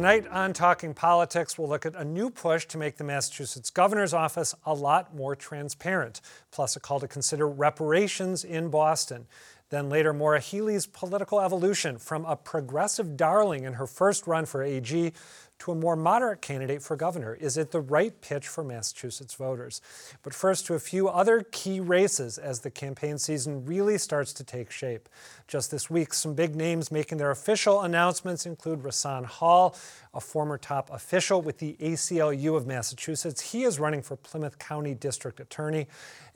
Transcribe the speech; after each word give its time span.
Tonight 0.00 0.26
on 0.28 0.54
Talking 0.54 0.94
Politics, 0.94 1.58
we'll 1.58 1.68
look 1.68 1.84
at 1.84 1.94
a 1.94 2.06
new 2.06 2.30
push 2.30 2.64
to 2.68 2.78
make 2.78 2.96
the 2.96 3.04
Massachusetts 3.04 3.68
governor's 3.68 4.14
office 4.14 4.54
a 4.64 4.72
lot 4.72 5.14
more 5.14 5.36
transparent, 5.36 6.22
plus 6.50 6.74
a 6.74 6.80
call 6.80 7.00
to 7.00 7.06
consider 7.06 7.46
reparations 7.46 8.42
in 8.42 8.70
Boston. 8.70 9.26
Then 9.68 9.90
later, 9.90 10.14
Maura 10.14 10.40
Healey's 10.40 10.86
political 10.86 11.38
evolution 11.38 11.98
from 11.98 12.24
a 12.24 12.34
progressive 12.34 13.18
darling 13.18 13.64
in 13.64 13.74
her 13.74 13.86
first 13.86 14.26
run 14.26 14.46
for 14.46 14.62
AG 14.62 15.12
to 15.60 15.72
a 15.72 15.74
more 15.74 15.96
moderate 15.96 16.42
candidate 16.42 16.82
for 16.82 16.96
governor? 16.96 17.34
Is 17.34 17.56
it 17.56 17.70
the 17.70 17.80
right 17.80 18.18
pitch 18.20 18.48
for 18.48 18.64
Massachusetts 18.64 19.34
voters? 19.34 19.80
But 20.22 20.34
first, 20.34 20.66
to 20.66 20.74
a 20.74 20.78
few 20.78 21.08
other 21.08 21.46
key 21.52 21.80
races 21.80 22.38
as 22.38 22.60
the 22.60 22.70
campaign 22.70 23.18
season 23.18 23.64
really 23.64 23.98
starts 23.98 24.32
to 24.34 24.44
take 24.44 24.70
shape. 24.70 25.08
Just 25.46 25.70
this 25.70 25.90
week, 25.90 26.14
some 26.14 26.34
big 26.34 26.56
names 26.56 26.90
making 26.90 27.18
their 27.18 27.30
official 27.30 27.82
announcements 27.82 28.46
include 28.46 28.80
Rahsaan 28.80 29.24
Hall, 29.24 29.76
a 30.14 30.20
former 30.20 30.58
top 30.58 30.90
official 30.90 31.42
with 31.42 31.58
the 31.58 31.76
ACLU 31.80 32.56
of 32.56 32.66
Massachusetts. 32.66 33.52
He 33.52 33.64
is 33.64 33.78
running 33.78 34.02
for 34.02 34.16
Plymouth 34.16 34.58
County 34.58 34.94
District 34.94 35.40
Attorney, 35.40 35.86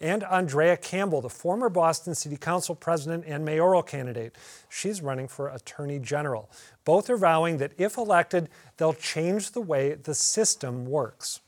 and 0.01 0.23
Andrea 0.25 0.77
Campbell, 0.77 1.21
the 1.21 1.31
former 1.31 1.69
Boston 1.69 2.15
City 2.15 2.37
Council 2.37 2.75
president 2.75 3.25
and 3.27 3.45
mayoral 3.45 3.83
candidate. 3.83 4.37
She's 4.69 5.01
running 5.01 5.29
for 5.29 5.49
Attorney 5.49 5.99
General. 5.99 6.51
Both 6.85 7.09
are 7.09 7.17
vowing 7.17 7.59
that 7.59 7.73
if 7.79 7.97
elected, 7.97 8.49
they'll 8.77 8.93
change 8.93 9.53
the 9.53 9.61
way 9.61 9.95
the 9.95 10.15
system 10.15 10.85
works. 10.85 11.41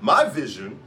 My 0.00 0.28
vision 0.28 0.78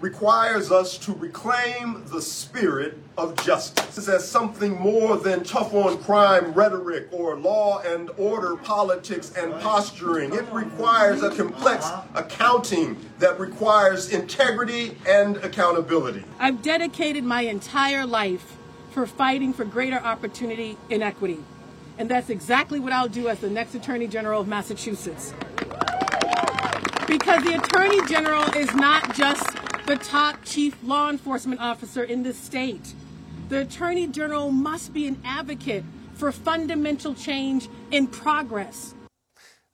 requires 0.00 0.70
us 0.70 0.98
to 0.98 1.12
reclaim 1.14 2.04
the 2.06 2.20
spirit 2.20 2.98
of 3.16 3.34
justice 3.42 4.06
as 4.06 4.28
something 4.28 4.78
more 4.78 5.16
than 5.16 5.42
tough 5.42 5.72
on 5.72 5.96
crime 6.02 6.52
rhetoric 6.52 7.08
or 7.10 7.36
law 7.36 7.80
and 7.80 8.10
order 8.18 8.56
politics 8.56 9.32
and 9.36 9.52
posturing. 9.62 10.34
It 10.34 10.44
requires 10.52 11.22
a 11.22 11.30
complex 11.34 11.90
accounting 12.14 12.98
that 13.18 13.40
requires 13.40 14.10
integrity 14.10 14.98
and 15.08 15.38
accountability. 15.38 16.24
I've 16.38 16.60
dedicated 16.60 17.24
my 17.24 17.42
entire 17.42 18.04
life 18.04 18.56
for 18.90 19.06
fighting 19.06 19.52
for 19.52 19.64
greater 19.64 19.98
opportunity 19.98 20.76
and 20.90 21.02
equity. 21.02 21.38
And 21.98 22.08
that's 22.08 22.30
exactly 22.30 22.80
what 22.80 22.92
I'll 22.92 23.08
do 23.08 23.28
as 23.28 23.38
the 23.38 23.50
next 23.50 23.74
Attorney 23.74 24.06
General 24.06 24.40
of 24.40 24.48
Massachusetts. 24.48 25.32
Because 27.06 27.44
the 27.44 27.60
Attorney 27.62 28.04
General 28.08 28.44
is 28.56 28.74
not 28.74 29.14
just 29.14 29.46
the 29.86 29.96
top 29.96 30.42
chief 30.44 30.76
law 30.82 31.10
enforcement 31.10 31.60
officer 31.60 32.02
in 32.02 32.22
this 32.22 32.38
state. 32.38 32.94
The 33.48 33.60
Attorney 33.60 34.06
General 34.06 34.50
must 34.50 34.94
be 34.94 35.06
an 35.06 35.20
advocate 35.24 35.84
for 36.14 36.32
fundamental 36.32 37.14
change 37.14 37.68
in 37.90 38.06
progress. 38.06 38.94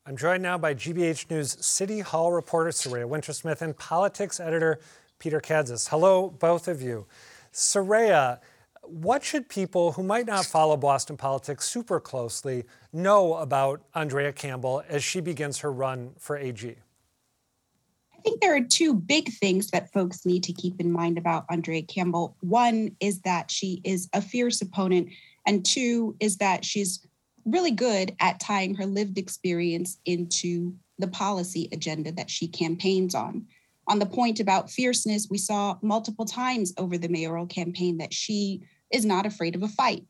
I'm 0.05 0.17
joined 0.17 0.43
now 0.43 0.59
by 0.59 0.75
GBH 0.75 1.31
News 1.31 1.65
City 1.65 2.01
Hall 2.01 2.33
reporter 2.33 2.71
Saraya 2.71 3.09
Wintersmith 3.09 3.63
and 3.63 3.77
politics 3.77 4.41
editor 4.41 4.81
Peter 5.19 5.41
Kadzis. 5.41 5.89
Hello, 5.89 6.31
both 6.31 6.67
of 6.67 6.83
you. 6.83 7.07
Saraya, 7.53 8.41
what 8.91 9.23
should 9.23 9.49
people 9.49 9.93
who 9.93 10.03
might 10.03 10.27
not 10.27 10.45
follow 10.45 10.77
Boston 10.77 11.17
politics 11.17 11.69
super 11.69 12.01
closely 12.01 12.65
know 12.93 13.35
about 13.35 13.83
Andrea 13.95 14.33
Campbell 14.33 14.83
as 14.89 15.05
she 15.05 15.21
begins 15.21 15.59
her 15.59 15.73
run 15.73 16.13
for 16.19 16.37
AG? 16.37 16.67
I 16.69 18.21
think 18.23 18.41
there 18.41 18.55
are 18.55 18.61
two 18.61 18.95
big 18.95 19.33
things 19.33 19.71
that 19.71 19.93
folks 19.93 20.27
need 20.27 20.43
to 20.45 20.53
keep 20.53 20.81
in 20.81 20.93
mind 20.93 21.19
about 21.19 21.47
Andrea 21.49 21.83
Campbell. 21.83 22.37
One 22.41 22.97
is 23.01 23.21
that 23.23 23.51
she 23.51 23.81
is 23.85 24.09
a 24.13 24.21
fierce 24.21 24.61
opponent, 24.61 25.09
and 25.47 25.65
two 25.65 26.17
is 26.21 26.37
that 26.39 26.65
she's 26.65 27.07
really 27.47 27.71
good 27.71 28.15
at 28.21 28.41
tying 28.41 28.75
her 28.75 28.85
lived 28.85 29.17
experience 29.17 29.99
into 30.05 30.75
the 30.99 31.09
policy 31.09 31.69
agenda 31.73 32.13
that 32.13 32.29
she 32.29 32.47
campaigns 32.47 33.15
on. 33.15 33.47
On 33.87 33.99
the 33.99 34.07
point 34.07 34.39
about 34.39 34.71
fierceness, 34.71 35.29
we 35.31 35.39
saw 35.39 35.79
multiple 35.81 36.27
times 36.27 36.75
over 36.77 36.99
the 36.99 37.09
mayoral 37.09 37.47
campaign 37.47 37.97
that 37.99 38.13
she 38.13 38.63
is 38.93 39.05
not 39.05 39.27
afraid 39.27 39.55
of 39.55 39.63
a 39.63 39.69
fight. 39.69 40.05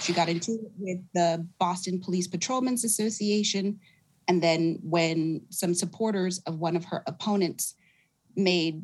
She 0.00 0.12
got 0.12 0.28
into 0.28 0.52
it 0.52 0.72
with 0.78 0.98
the 1.14 1.46
Boston 1.58 2.00
Police 2.00 2.28
Patrolmen's 2.28 2.84
Association. 2.84 3.80
And 4.28 4.42
then 4.42 4.78
when 4.82 5.42
some 5.50 5.74
supporters 5.74 6.38
of 6.46 6.58
one 6.58 6.76
of 6.76 6.84
her 6.86 7.02
opponents 7.06 7.74
made 8.36 8.82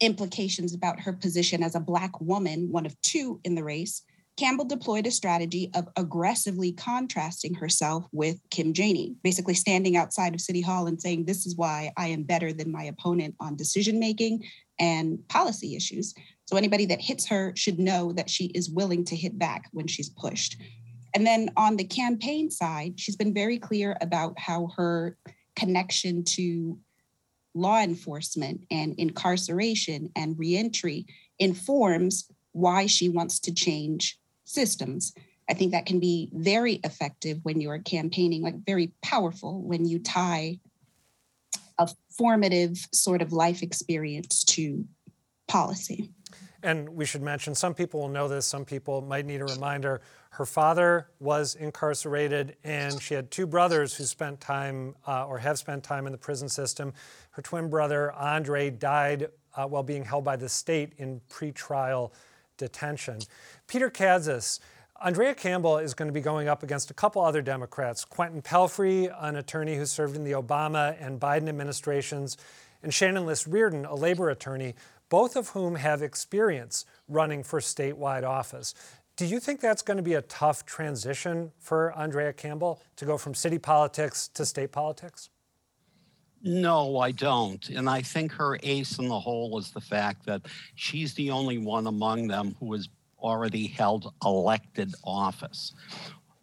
implications 0.00 0.74
about 0.74 1.00
her 1.00 1.12
position 1.12 1.62
as 1.62 1.74
a 1.74 1.80
Black 1.80 2.20
woman, 2.20 2.70
one 2.70 2.86
of 2.86 3.00
two 3.00 3.40
in 3.44 3.54
the 3.54 3.64
race, 3.64 4.02
Campbell 4.36 4.64
deployed 4.64 5.06
a 5.06 5.10
strategy 5.10 5.70
of 5.74 5.88
aggressively 5.96 6.72
contrasting 6.72 7.54
herself 7.54 8.06
with 8.12 8.40
Kim 8.50 8.72
Janey, 8.72 9.14
basically 9.22 9.54
standing 9.54 9.96
outside 9.96 10.34
of 10.34 10.40
City 10.40 10.62
Hall 10.62 10.86
and 10.86 11.00
saying, 11.00 11.24
This 11.24 11.44
is 11.44 11.56
why 11.56 11.92
I 11.98 12.08
am 12.08 12.22
better 12.22 12.52
than 12.52 12.72
my 12.72 12.84
opponent 12.84 13.34
on 13.40 13.56
decision 13.56 14.00
making 14.00 14.44
and 14.78 15.18
policy 15.28 15.76
issues. 15.76 16.14
So 16.52 16.58
anybody 16.58 16.84
that 16.84 17.00
hits 17.00 17.26
her 17.28 17.54
should 17.56 17.78
know 17.78 18.12
that 18.12 18.28
she 18.28 18.48
is 18.48 18.68
willing 18.68 19.06
to 19.06 19.16
hit 19.16 19.38
back 19.38 19.70
when 19.72 19.86
she's 19.86 20.10
pushed. 20.10 20.60
And 21.14 21.26
then 21.26 21.48
on 21.56 21.78
the 21.78 21.84
campaign 21.84 22.50
side, 22.50 23.00
she's 23.00 23.16
been 23.16 23.32
very 23.32 23.58
clear 23.58 23.96
about 24.02 24.38
how 24.38 24.68
her 24.76 25.16
connection 25.56 26.24
to 26.24 26.78
law 27.54 27.80
enforcement 27.80 28.66
and 28.70 28.94
incarceration 28.98 30.10
and 30.14 30.38
reentry 30.38 31.06
informs 31.38 32.30
why 32.52 32.84
she 32.84 33.08
wants 33.08 33.40
to 33.40 33.54
change 33.54 34.18
systems. 34.44 35.14
I 35.48 35.54
think 35.54 35.72
that 35.72 35.86
can 35.86 36.00
be 36.00 36.28
very 36.34 36.80
effective 36.84 37.38
when 37.44 37.62
you're 37.62 37.78
campaigning, 37.78 38.42
like 38.42 38.62
very 38.66 38.92
powerful 39.00 39.62
when 39.62 39.86
you 39.86 40.00
tie 40.00 40.58
a 41.78 41.88
formative 42.10 42.76
sort 42.92 43.22
of 43.22 43.32
life 43.32 43.62
experience 43.62 44.44
to 44.44 44.84
policy. 45.48 46.10
And 46.62 46.88
we 46.90 47.04
should 47.04 47.22
mention 47.22 47.54
some 47.54 47.74
people 47.74 48.00
will 48.00 48.08
know 48.08 48.28
this, 48.28 48.46
some 48.46 48.64
people 48.64 49.00
might 49.00 49.26
need 49.26 49.40
a 49.40 49.46
reminder. 49.46 50.00
Her 50.30 50.46
father 50.46 51.08
was 51.18 51.56
incarcerated, 51.56 52.56
and 52.62 53.02
she 53.02 53.14
had 53.14 53.30
two 53.30 53.46
brothers 53.46 53.94
who 53.94 54.04
spent 54.04 54.40
time 54.40 54.94
uh, 55.06 55.26
or 55.26 55.38
have 55.38 55.58
spent 55.58 55.82
time 55.82 56.06
in 56.06 56.12
the 56.12 56.18
prison 56.18 56.48
system. 56.48 56.94
Her 57.32 57.42
twin 57.42 57.68
brother, 57.68 58.12
Andre, 58.12 58.70
died 58.70 59.28
uh, 59.56 59.66
while 59.66 59.82
being 59.82 60.04
held 60.04 60.24
by 60.24 60.36
the 60.36 60.48
state 60.48 60.92
in 60.98 61.20
pretrial 61.28 62.12
detention. 62.56 63.18
Peter 63.66 63.90
Kadzis, 63.90 64.60
Andrea 65.04 65.34
Campbell 65.34 65.78
is 65.78 65.94
going 65.94 66.06
to 66.06 66.12
be 66.12 66.20
going 66.20 66.46
up 66.46 66.62
against 66.62 66.90
a 66.92 66.94
couple 66.94 67.22
other 67.22 67.42
Democrats 67.42 68.04
Quentin 68.04 68.40
Palfrey, 68.40 69.10
an 69.20 69.34
attorney 69.36 69.74
who 69.74 69.84
served 69.84 70.14
in 70.14 70.22
the 70.22 70.32
Obama 70.32 70.96
and 71.00 71.18
Biden 71.18 71.48
administrations, 71.48 72.36
and 72.84 72.94
Shannon 72.94 73.26
Liss 73.26 73.48
Riordan, 73.48 73.84
a 73.84 73.94
labor 73.94 74.30
attorney 74.30 74.74
both 75.12 75.36
of 75.36 75.48
whom 75.48 75.74
have 75.74 76.00
experience 76.00 76.86
running 77.06 77.42
for 77.42 77.60
statewide 77.60 78.24
office. 78.24 78.74
Do 79.16 79.26
you 79.26 79.40
think 79.40 79.60
that's 79.60 79.82
going 79.82 79.98
to 79.98 80.02
be 80.02 80.14
a 80.14 80.22
tough 80.22 80.64
transition 80.64 81.52
for 81.58 81.92
Andrea 81.98 82.32
Campbell 82.32 82.80
to 82.96 83.04
go 83.04 83.18
from 83.18 83.34
city 83.34 83.58
politics 83.58 84.28
to 84.28 84.46
state 84.46 84.72
politics? 84.72 85.28
No, 86.42 86.98
I 86.98 87.10
don't. 87.10 87.68
And 87.68 87.90
I 87.90 88.00
think 88.00 88.32
her 88.32 88.58
ace 88.62 88.98
in 88.98 89.06
the 89.06 89.20
hole 89.20 89.58
is 89.58 89.70
the 89.70 89.82
fact 89.82 90.24
that 90.24 90.46
she's 90.76 91.12
the 91.12 91.30
only 91.30 91.58
one 91.58 91.88
among 91.88 92.28
them 92.28 92.56
who 92.58 92.72
has 92.72 92.88
already 93.18 93.66
held 93.66 94.14
elected 94.24 94.94
office 95.04 95.74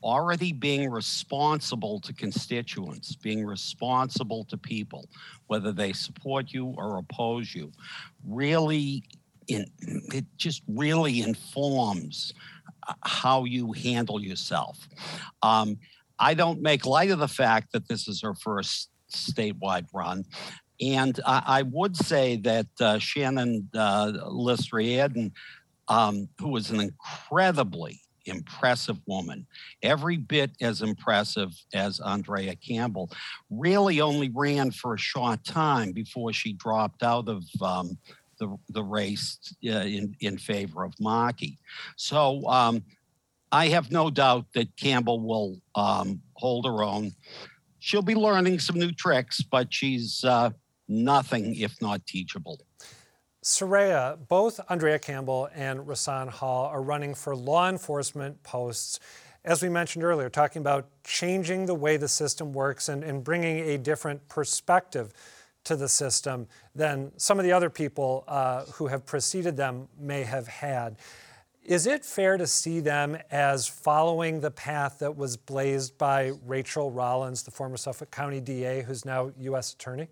already 0.04 0.54
being 0.54 0.90
responsible 0.90 2.00
to 2.02 2.14
constituents, 2.14 3.16
being 3.16 3.46
responsible 3.46 4.46
to 4.46 4.58
people, 4.58 5.10
whether 5.48 5.72
they 5.72 5.94
support 5.94 6.52
you 6.52 6.74
or 6.78 6.98
oppose 6.98 7.54
you, 7.54 7.72
really, 8.26 9.04
in, 9.48 9.66
it 10.14 10.26
just 10.38 10.62
really 10.68 11.22
informs 11.22 12.34
uh, 12.88 12.94
how 13.04 13.44
you 13.44 13.74
handle 13.74 14.24
yourself. 14.24 14.88
Um, 15.42 15.78
I 16.18 16.34
don't 16.34 16.62
make 16.62 16.86
light 16.86 17.12
of 17.12 17.20
the 17.20 17.28
fact 17.28 17.72
that 17.74 17.88
this 17.88 18.08
is 18.08 18.22
her 18.22 18.34
first 18.34 18.90
statewide 19.12 19.88
run. 19.94 20.26
And 20.82 21.20
I, 21.26 21.44
I 21.46 21.62
would 21.64 21.98
say 21.98 22.38
that 22.38 22.68
uh, 22.80 23.00
Shannon 23.00 23.70
uh, 23.74 24.14
Liss-Riordan, 24.28 25.34
um, 25.88 26.30
who 26.40 26.50
was 26.50 26.70
an 26.70 26.80
incredibly 26.80 28.02
impressive 28.30 28.98
woman, 29.06 29.46
every 29.84 30.18
bit 30.18 30.52
as 30.62 30.82
impressive 30.82 31.52
as 31.74 32.00
Andrea 32.00 32.56
Campbell, 32.56 33.10
really 33.50 34.02
only 34.02 34.30
ran 34.34 34.72
for 34.72 34.94
a 34.94 34.98
short 34.98 35.44
time 35.44 35.92
before 35.92 36.34
she 36.34 36.54
dropped 36.54 37.04
out 37.04 37.28
of 37.28 37.44
um, 37.62 37.98
the, 38.40 38.56
the 38.70 38.84
race 38.84 39.38
uh, 39.66 39.80
in, 39.80 40.16
in 40.22 40.38
favor 40.38 40.84
of 40.84 40.94
Markey. 41.00 41.58
So 41.96 42.48
um, 42.48 42.84
I 43.52 43.68
have 43.68 43.92
no 43.92 44.10
doubt 44.10 44.46
that 44.54 44.76
Campbell 44.78 45.20
will 45.20 45.60
um, 45.76 46.22
hold 46.34 46.66
her 46.66 46.84
own. 46.84 47.12
She'll 47.80 48.02
be 48.02 48.16
learning 48.16 48.60
some 48.60 48.78
new 48.78 48.92
tricks, 48.92 49.42
but 49.42 49.74
she's 49.74 50.24
uh, 50.24 50.52
nothing 50.88 51.56
if 51.56 51.82
not 51.82 52.06
teachable. 52.06 52.60
Saraya, 53.44 54.18
both 54.28 54.60
Andrea 54.70 55.00
Campbell 55.00 55.48
and 55.56 55.80
Rahsaan 55.80 56.28
Hall 56.28 56.66
are 56.66 56.82
running 56.82 57.16
for 57.16 57.36
law 57.36 57.70
enforcement 57.70 58.44
posts. 58.44 59.00
As 59.46 59.64
we 59.64 59.70
mentioned 59.70 60.04
earlier, 60.04 60.30
talking 60.30 60.62
about 60.62 60.90
changing 61.06 61.66
the 61.66 61.74
way 61.74 61.96
the 61.96 62.10
system 62.10 62.52
works 62.52 62.90
and, 62.90 63.02
and 63.02 63.24
bringing 63.24 63.60
a 63.70 63.78
different 63.78 64.28
perspective 64.28 65.14
to 65.64 65.78
the 65.78 65.88
system 65.88 66.48
than 66.76 67.14
some 67.18 67.40
of 67.40 67.46
the 67.46 67.54
other 67.54 67.70
people 67.70 68.26
uh, 68.28 68.66
who 68.74 68.88
have 68.88 69.06
preceded 69.06 69.56
them 69.56 69.88
may 69.98 70.24
have 70.24 70.48
had. 70.48 70.98
Is 71.64 71.88
it 71.88 72.04
fair 72.04 72.36
to 72.38 72.48
see 72.48 72.82
them 72.82 73.18
as 73.32 73.68
following 73.68 74.42
the 74.42 74.52
path 74.52 75.00
that 75.00 75.16
was 75.16 75.38
blazed 75.38 75.98
by 75.98 76.34
Rachael 76.46 76.92
Rollins, 76.92 77.44
the 77.44 77.52
former 77.52 77.78
Suffolk 77.78 78.12
County 78.12 78.42
DA, 78.42 78.82
who's 78.82 79.06
now 79.06 79.32
U.S. 79.38 79.74
Attorney? 79.74 80.10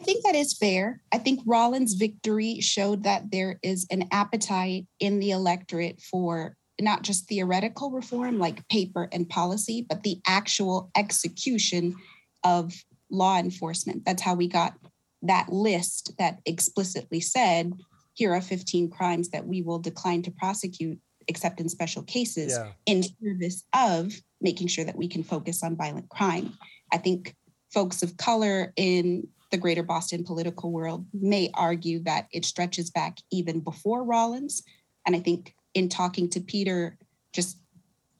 I 0.00 0.04
think 0.04 0.24
that 0.24 0.34
is 0.34 0.56
fair. 0.56 1.02
I 1.12 1.18
think 1.18 1.40
Rollins' 1.44 1.94
victory 1.94 2.60
showed 2.60 3.02
that 3.04 3.30
there 3.30 3.58
is 3.62 3.86
an 3.90 4.08
appetite 4.10 4.86
in 4.98 5.18
the 5.18 5.30
electorate 5.30 6.00
for 6.00 6.56
not 6.80 7.02
just 7.02 7.28
theoretical 7.28 7.90
reform 7.90 8.38
like 8.38 8.66
paper 8.68 9.08
and 9.12 9.28
policy, 9.28 9.84
but 9.86 10.02
the 10.02 10.20
actual 10.26 10.90
execution 10.96 11.96
of 12.44 12.72
law 13.10 13.38
enforcement. 13.38 14.04
That's 14.06 14.22
how 14.22 14.34
we 14.34 14.48
got 14.48 14.74
that 15.22 15.52
list 15.52 16.12
that 16.18 16.40
explicitly 16.46 17.20
said 17.20 17.74
here 18.14 18.32
are 18.32 18.40
15 18.40 18.90
crimes 18.90 19.28
that 19.30 19.46
we 19.46 19.60
will 19.60 19.78
decline 19.78 20.22
to 20.22 20.30
prosecute 20.30 20.98
except 21.28 21.60
in 21.60 21.68
special 21.68 22.02
cases 22.02 22.52
yeah. 22.52 22.72
in 22.86 23.02
service 23.02 23.64
of 23.74 24.12
making 24.40 24.66
sure 24.66 24.84
that 24.84 24.96
we 24.96 25.08
can 25.08 25.22
focus 25.22 25.62
on 25.62 25.76
violent 25.76 26.08
crime. 26.08 26.54
I 26.92 26.96
think 26.96 27.36
folks 27.72 28.02
of 28.02 28.16
color 28.16 28.72
in 28.76 29.28
the 29.50 29.58
greater 29.58 29.82
Boston 29.82 30.24
political 30.24 30.70
world 30.70 31.06
may 31.12 31.50
argue 31.54 32.02
that 32.04 32.28
it 32.32 32.44
stretches 32.44 32.90
back 32.90 33.18
even 33.30 33.60
before 33.60 34.04
Rollins. 34.04 34.62
And 35.06 35.16
I 35.16 35.20
think 35.20 35.54
in 35.74 35.88
talking 35.88 36.28
to 36.30 36.40
Peter, 36.40 36.96
just, 37.32 37.58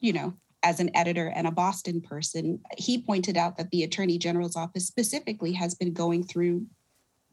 you 0.00 0.12
know, 0.12 0.34
as 0.62 0.80
an 0.80 0.94
editor 0.94 1.32
and 1.34 1.46
a 1.46 1.50
Boston 1.50 2.00
person, 2.00 2.60
he 2.76 3.00
pointed 3.00 3.36
out 3.36 3.56
that 3.56 3.70
the 3.70 3.82
Attorney 3.82 4.18
General's 4.18 4.56
office 4.56 4.86
specifically 4.86 5.52
has 5.52 5.74
been 5.74 5.92
going 5.92 6.24
through 6.24 6.66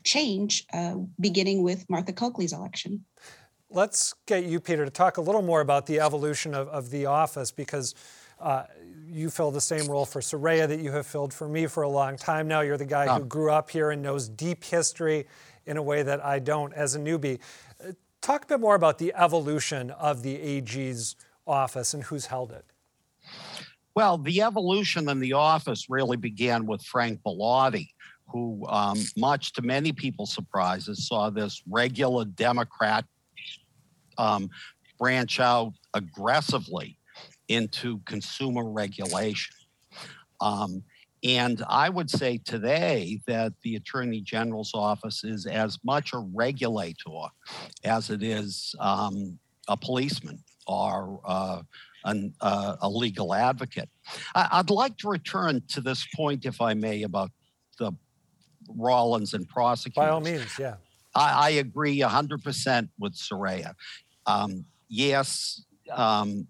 change, 0.03 0.65
uh, 0.73 0.95
beginning 1.19 1.63
with 1.63 1.89
Martha 1.89 2.13
Coakley's 2.13 2.53
election. 2.53 3.03
Let's 3.69 4.13
get 4.25 4.45
you, 4.45 4.61
Peter, 4.61 4.85
to 4.85 4.91
talk 4.91 5.17
a 5.17 5.21
little 5.21 5.41
more 5.41 5.59
about 5.59 5.87
the 5.87 5.99
evolution 5.99 6.53
of, 6.53 6.69
of 6.69 6.89
the 6.89 7.05
office 7.05 7.51
because 7.51 7.93
uh, 8.39 8.63
you 9.09 9.29
fill 9.29 9.51
the 9.51 9.61
same 9.61 9.87
role 9.87 10.05
for 10.05 10.21
Saraya 10.21 10.67
that 10.67 10.79
you 10.79 10.91
have 10.91 11.07
filled 11.07 11.33
for 11.33 11.47
me 11.47 11.65
for 11.67 11.83
a 11.83 11.89
long 11.89 12.17
time 12.17 12.47
now. 12.47 12.61
You're 12.61 12.77
the 12.77 12.85
guy 12.85 13.07
oh. 13.07 13.19
who 13.19 13.25
grew 13.25 13.51
up 13.51 13.69
here 13.69 13.91
and 13.91 14.01
knows 14.01 14.27
deep 14.27 14.63
history 14.63 15.27
in 15.65 15.77
a 15.77 15.81
way 15.81 16.03
that 16.03 16.23
I 16.23 16.39
don't 16.39 16.73
as 16.73 16.95
a 16.95 16.99
newbie. 16.99 17.39
Uh, 17.83 17.93
talk 18.21 18.43
a 18.43 18.47
bit 18.47 18.59
more 18.59 18.75
about 18.75 18.97
the 18.97 19.13
evolution 19.15 19.91
of 19.91 20.23
the 20.23 20.35
AG's 20.35 21.15
office 21.45 21.93
and 21.93 22.03
who's 22.03 22.25
held 22.27 22.51
it. 22.51 22.65
Well, 23.95 24.17
the 24.17 24.41
evolution 24.41 25.09
in 25.09 25.19
the 25.19 25.33
office 25.33 25.89
really 25.89 26.17
began 26.17 26.65
with 26.65 26.83
Frank 26.83 27.19
Bellotti, 27.25 27.87
who, 28.27 28.65
um, 28.67 28.99
much 29.17 29.53
to 29.53 29.61
many 29.61 29.91
people's 29.91 30.33
surprises, 30.33 31.07
saw 31.07 31.29
this 31.29 31.63
regular 31.67 32.25
Democrat 32.25 33.05
um, 34.17 34.49
branch 34.99 35.39
out 35.39 35.73
aggressively 35.93 36.96
into 37.47 37.99
consumer 38.05 38.69
regulation. 38.69 39.55
Um, 40.41 40.83
and 41.23 41.63
I 41.67 41.89
would 41.89 42.09
say 42.09 42.37
today 42.37 43.19
that 43.25 43.53
the 43.63 43.75
Attorney 43.75 44.21
General's 44.21 44.71
office 44.73 45.23
is 45.23 45.45
as 45.45 45.79
much 45.83 46.13
a 46.13 46.19
regulator 46.19 47.27
as 47.83 48.09
it 48.09 48.21
is 48.21 48.75
um, 48.79 49.39
a 49.67 49.75
policeman 49.75 50.43
or 50.67 51.19
uh, 51.25 51.61
an, 52.05 52.33
uh, 52.41 52.75
a 52.81 52.89
legal 52.89 53.33
advocate. 53.33 53.89
I, 54.35 54.57
would 54.57 54.69
like 54.69 54.97
to 54.97 55.09
return 55.09 55.61
to 55.69 55.81
this 55.81 56.05
point, 56.15 56.45
if 56.45 56.61
I 56.61 56.73
may, 56.73 57.03
about 57.03 57.31
the 57.79 57.93
Rollins 58.69 59.33
and 59.33 59.47
prosecutors. 59.47 60.05
By 60.05 60.09
all 60.09 60.21
means, 60.21 60.57
yeah. 60.59 60.75
I, 61.15 61.47
I 61.47 61.49
agree 61.51 61.99
100% 61.99 62.89
with 62.99 63.15
Saraya. 63.15 63.73
Um, 64.25 64.65
yes, 64.87 65.63
um, 65.91 66.47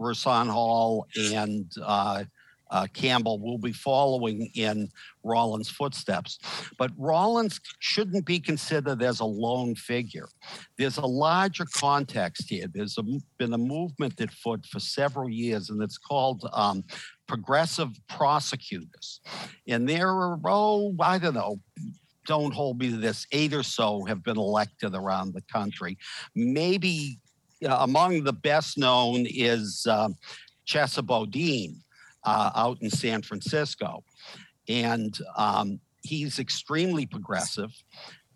Rahsaan 0.00 0.48
Hall 0.48 1.06
and 1.32 1.70
uh, 1.82 2.24
uh, 2.70 2.86
Campbell 2.92 3.38
will 3.38 3.58
be 3.58 3.72
following 3.72 4.50
in 4.54 4.88
Rollins' 5.22 5.70
footsteps. 5.70 6.38
But 6.78 6.90
Rollins 6.96 7.60
shouldn't 7.78 8.26
be 8.26 8.40
considered 8.40 9.02
as 9.02 9.20
a 9.20 9.24
lone 9.24 9.74
figure. 9.76 10.28
There's 10.76 10.98
a 10.98 11.06
larger 11.06 11.66
context 11.72 12.48
here. 12.48 12.66
There's 12.72 12.98
a, 12.98 13.04
been 13.38 13.52
a 13.52 13.58
movement 13.58 14.20
at 14.20 14.32
foot 14.32 14.66
for 14.66 14.80
several 14.80 15.28
years, 15.28 15.70
and 15.70 15.80
it's 15.82 15.98
called 15.98 16.48
um, 16.52 16.82
progressive 17.28 17.90
prosecutors. 18.08 19.20
And 19.68 19.88
there 19.88 20.08
are, 20.08 20.38
oh, 20.44 20.96
I 21.00 21.18
don't 21.18 21.34
know, 21.34 21.60
don't 22.26 22.54
hold 22.54 22.80
me 22.80 22.90
to 22.90 22.96
this, 22.96 23.26
eight 23.32 23.52
or 23.52 23.62
so 23.62 24.04
have 24.06 24.24
been 24.24 24.38
elected 24.38 24.94
around 24.94 25.34
the 25.34 25.42
country. 25.42 25.98
Maybe 26.34 27.20
among 27.64 28.24
the 28.24 28.32
best 28.32 28.78
known 28.78 29.26
is 29.28 29.86
uh, 29.88 30.08
uh, 32.24 32.50
out 32.54 32.78
in 32.80 32.90
San 32.90 33.22
Francisco. 33.22 34.02
And 34.68 35.16
um, 35.36 35.80
he's 36.02 36.38
extremely 36.38 37.06
progressive. 37.06 37.70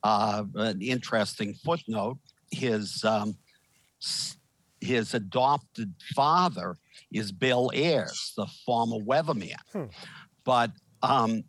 Uh, 0.02 0.44
an 0.54 0.80
interesting 0.80 1.54
footnote 1.54 2.18
his, 2.50 3.04
um, 3.04 3.36
his 4.80 5.14
adopted 5.14 5.92
father 6.14 6.76
is 7.12 7.32
Bill 7.32 7.70
Ayers, 7.74 8.32
the 8.36 8.46
former 8.64 8.98
weatherman. 8.98 9.56
Hmm. 9.72 9.84
But 10.44 10.70
um, 11.02 11.44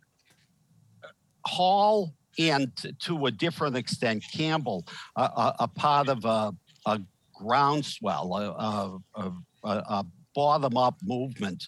Hall 1.46 2.12
and 2.38 2.70
to 3.00 3.26
a 3.26 3.30
different 3.30 3.76
extent 3.76 4.24
Campbell 4.32 4.86
are, 5.16 5.54
a 5.58 5.68
part 5.68 6.08
of 6.08 6.24
a, 6.24 6.54
a 6.86 7.00
groundswell, 7.40 8.34
a, 8.36 8.98
a, 9.14 9.32
a 9.64 10.06
bottom 10.34 10.76
up 10.76 10.96
movement 11.02 11.66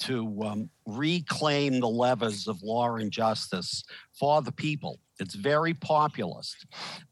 to 0.00 0.42
um, 0.42 0.70
reclaim 0.86 1.80
the 1.80 1.88
levers 1.88 2.48
of 2.48 2.60
law 2.62 2.96
and 2.96 3.10
justice 3.10 3.84
for 4.18 4.42
the 4.42 4.52
people. 4.52 4.98
It's 5.20 5.34
very 5.34 5.74
populist. 5.74 6.66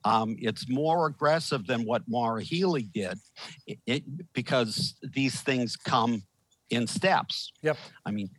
Um, 0.05 0.37
it's 0.41 0.69
more 0.69 1.07
aggressive 1.07 1.67
than 1.67 1.85
what 1.85 2.03
Maura 2.09 2.43
Healey 2.43 2.89
did 2.93 3.19
it, 3.67 3.79
it, 3.87 4.33
because 4.33 4.97
these 5.15 5.41
things 5.41 5.77
come 5.77 6.25
in 6.71 6.87
steps. 6.87 7.53
Yep. 7.63 7.77
I 8.05 8.11
mean, 8.11 8.31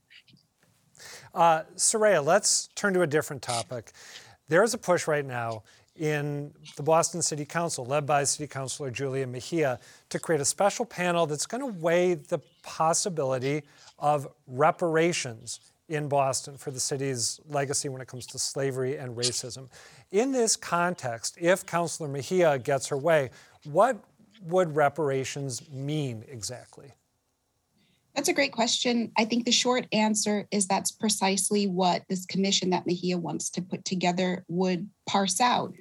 uh, 1.33 1.63
Saraya, 1.75 2.23
let's 2.23 2.67
turn 2.75 2.93
to 2.93 3.01
a 3.01 3.07
different 3.07 3.41
topic. 3.41 3.91
There's 4.49 4.73
a 4.73 4.77
push 4.77 5.07
right 5.07 5.25
now 5.25 5.63
in 5.95 6.51
the 6.75 6.83
Boston 6.83 7.21
City 7.21 7.45
Council, 7.45 7.85
led 7.85 8.05
by 8.05 8.23
City 8.23 8.47
Councilor 8.47 8.89
Julia 8.89 9.27
Mejia, 9.27 9.79
to 10.09 10.19
create 10.19 10.41
a 10.41 10.45
special 10.45 10.85
panel 10.85 11.27
that's 11.27 11.45
going 11.45 11.61
to 11.61 11.79
weigh 11.79 12.15
the 12.15 12.39
possibility 12.63 13.63
of 13.99 14.27
reparations 14.47 15.59
in 15.89 16.07
Boston 16.07 16.57
for 16.57 16.71
the 16.71 16.79
city's 16.79 17.39
legacy 17.47 17.89
when 17.89 18.01
it 18.01 18.07
comes 18.07 18.25
to 18.27 18.39
slavery 18.39 18.97
and 18.97 19.15
racism. 19.15 19.69
In 20.11 20.31
this 20.31 20.55
context, 20.55 21.37
if 21.39 21.65
Councilor 21.65 22.07
Mejia 22.07 22.57
gets 22.57 22.87
her 22.87 22.97
way, 22.97 23.29
what 23.65 23.97
would 24.45 24.75
reparations 24.75 25.69
mean 25.71 26.23
exactly? 26.27 26.91
That's 28.15 28.29
a 28.29 28.33
great 28.33 28.51
question. 28.51 29.11
I 29.17 29.25
think 29.25 29.45
the 29.45 29.51
short 29.51 29.87
answer 29.91 30.47
is 30.51 30.67
that's 30.67 30.91
precisely 30.91 31.67
what 31.67 32.03
this 32.09 32.25
commission 32.25 32.69
that 32.69 32.85
Mejia 32.85 33.17
wants 33.17 33.49
to 33.51 33.61
put 33.61 33.85
together 33.85 34.45
would 34.47 34.87
parse 35.07 35.41
out. 35.41 35.73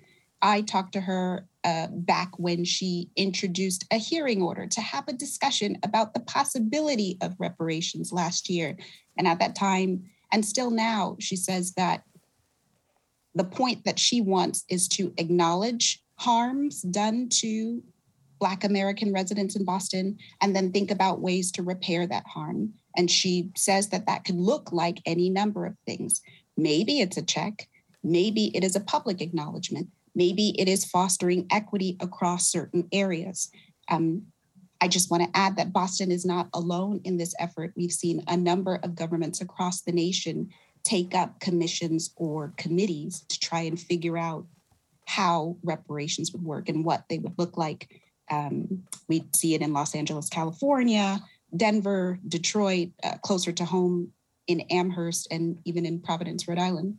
I 0.42 0.62
talked 0.62 0.92
to 0.94 1.00
her 1.00 1.46
uh, 1.64 1.86
back 1.90 2.36
when 2.36 2.64
she 2.64 3.08
introduced 3.14 3.86
a 3.92 3.96
hearing 3.96 4.42
order 4.42 4.66
to 4.66 4.80
have 4.80 5.06
a 5.06 5.12
discussion 5.12 5.78
about 5.84 6.12
the 6.12 6.20
possibility 6.20 7.16
of 7.22 7.36
reparations 7.38 8.12
last 8.12 8.50
year. 8.50 8.76
And 9.16 9.28
at 9.28 9.38
that 9.38 9.54
time, 9.54 10.04
and 10.32 10.44
still 10.44 10.70
now, 10.70 11.16
she 11.20 11.36
says 11.36 11.74
that 11.74 12.02
the 13.34 13.44
point 13.44 13.84
that 13.84 13.98
she 13.98 14.20
wants 14.20 14.64
is 14.68 14.88
to 14.88 15.14
acknowledge 15.16 16.02
harms 16.16 16.82
done 16.82 17.28
to 17.28 17.82
Black 18.40 18.64
American 18.64 19.12
residents 19.12 19.54
in 19.54 19.64
Boston 19.64 20.18
and 20.40 20.54
then 20.54 20.72
think 20.72 20.90
about 20.90 21.20
ways 21.20 21.52
to 21.52 21.62
repair 21.62 22.06
that 22.08 22.26
harm. 22.26 22.72
And 22.96 23.08
she 23.08 23.50
says 23.56 23.90
that 23.90 24.06
that 24.06 24.24
could 24.24 24.36
look 24.36 24.72
like 24.72 25.00
any 25.06 25.30
number 25.30 25.64
of 25.64 25.76
things. 25.86 26.20
Maybe 26.56 27.00
it's 27.00 27.16
a 27.16 27.22
check, 27.22 27.68
maybe 28.02 28.50
it 28.56 28.64
is 28.64 28.74
a 28.74 28.80
public 28.80 29.20
acknowledgement, 29.20 29.88
Maybe 30.14 30.54
it 30.60 30.68
is 30.68 30.84
fostering 30.84 31.46
equity 31.50 31.96
across 32.00 32.50
certain 32.50 32.88
areas. 32.92 33.50
Um, 33.90 34.26
I 34.80 34.88
just 34.88 35.10
want 35.10 35.22
to 35.22 35.38
add 35.38 35.56
that 35.56 35.72
Boston 35.72 36.10
is 36.10 36.24
not 36.24 36.48
alone 36.52 37.00
in 37.04 37.16
this 37.16 37.34
effort. 37.38 37.72
We've 37.76 37.92
seen 37.92 38.22
a 38.26 38.36
number 38.36 38.80
of 38.82 38.94
governments 38.94 39.40
across 39.40 39.82
the 39.82 39.92
nation 39.92 40.50
take 40.84 41.14
up 41.14 41.38
commissions 41.38 42.12
or 42.16 42.52
committees 42.56 43.24
to 43.28 43.38
try 43.38 43.60
and 43.60 43.78
figure 43.78 44.18
out 44.18 44.44
how 45.06 45.56
reparations 45.62 46.32
would 46.32 46.42
work 46.42 46.68
and 46.68 46.84
what 46.84 47.04
they 47.08 47.18
would 47.18 47.38
look 47.38 47.56
like. 47.56 48.00
Um, 48.30 48.84
we 49.08 49.24
see 49.34 49.54
it 49.54 49.62
in 49.62 49.72
Los 49.72 49.94
Angeles, 49.94 50.28
California. 50.28 51.20
Denver, 51.56 52.18
Detroit, 52.26 52.90
uh, 53.02 53.18
closer 53.18 53.52
to 53.52 53.64
home 53.64 54.12
in 54.46 54.62
Amherst, 54.70 55.28
and 55.30 55.58
even 55.64 55.84
in 55.86 56.00
Providence, 56.00 56.48
Rhode 56.48 56.58
Island. 56.58 56.96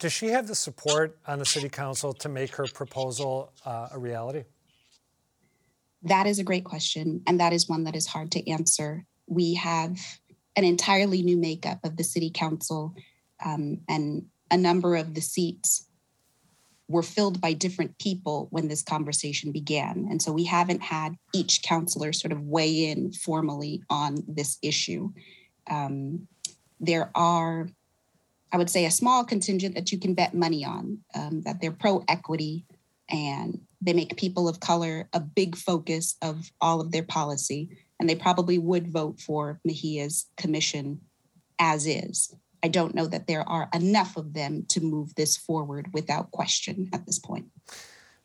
Does 0.00 0.12
she 0.12 0.28
have 0.28 0.46
the 0.48 0.54
support 0.54 1.18
on 1.26 1.38
the 1.38 1.44
city 1.44 1.68
council 1.68 2.12
to 2.14 2.28
make 2.28 2.56
her 2.56 2.66
proposal 2.66 3.52
uh, 3.64 3.90
a 3.92 3.98
reality? 3.98 4.44
That 6.02 6.26
is 6.26 6.38
a 6.38 6.44
great 6.44 6.64
question, 6.64 7.22
and 7.26 7.38
that 7.38 7.52
is 7.52 7.68
one 7.68 7.84
that 7.84 7.94
is 7.94 8.06
hard 8.06 8.32
to 8.32 8.50
answer. 8.50 9.04
We 9.26 9.54
have 9.54 10.00
an 10.56 10.64
entirely 10.64 11.22
new 11.22 11.36
makeup 11.36 11.80
of 11.84 11.98
the 11.98 12.04
city 12.04 12.30
council, 12.30 12.94
um, 13.44 13.82
and 13.88 14.24
a 14.50 14.56
number 14.56 14.96
of 14.96 15.14
the 15.14 15.20
seats 15.20 15.86
were 16.88 17.02
filled 17.02 17.40
by 17.40 17.52
different 17.52 17.98
people 17.98 18.48
when 18.50 18.68
this 18.68 18.82
conversation 18.82 19.52
began. 19.52 20.08
And 20.10 20.20
so 20.20 20.32
we 20.32 20.44
haven't 20.44 20.82
had 20.82 21.14
each 21.32 21.62
councilor 21.62 22.12
sort 22.12 22.32
of 22.32 22.40
weigh 22.40 22.90
in 22.90 23.12
formally 23.12 23.82
on 23.88 24.24
this 24.26 24.58
issue. 24.62 25.12
Um, 25.70 26.26
there 26.80 27.10
are, 27.14 27.68
I 28.52 28.56
would 28.56 28.70
say, 28.70 28.84
a 28.84 28.90
small 28.90 29.24
contingent 29.24 29.74
that 29.74 29.92
you 29.92 29.98
can 29.98 30.14
bet 30.14 30.34
money 30.34 30.64
on, 30.64 30.98
um, 31.14 31.42
that 31.42 31.60
they're 31.60 31.70
pro 31.70 32.04
equity 32.08 32.64
and 33.08 33.60
they 33.80 33.92
make 33.92 34.16
people 34.16 34.48
of 34.48 34.60
color 34.60 35.08
a 35.12 35.20
big 35.20 35.56
focus 35.56 36.16
of 36.22 36.50
all 36.60 36.80
of 36.80 36.92
their 36.92 37.02
policy. 37.02 37.70
And 37.98 38.08
they 38.08 38.14
probably 38.14 38.58
would 38.58 38.88
vote 38.88 39.20
for 39.20 39.60
Mejia's 39.64 40.26
commission 40.36 41.00
as 41.58 41.86
is. 41.86 42.34
I 42.62 42.68
don't 42.68 42.94
know 42.94 43.06
that 43.06 43.26
there 43.26 43.48
are 43.48 43.68
enough 43.74 44.16
of 44.16 44.34
them 44.34 44.64
to 44.68 44.80
move 44.80 45.14
this 45.14 45.36
forward 45.36 45.90
without 45.92 46.30
question 46.30 46.90
at 46.92 47.06
this 47.06 47.18
point. 47.18 47.46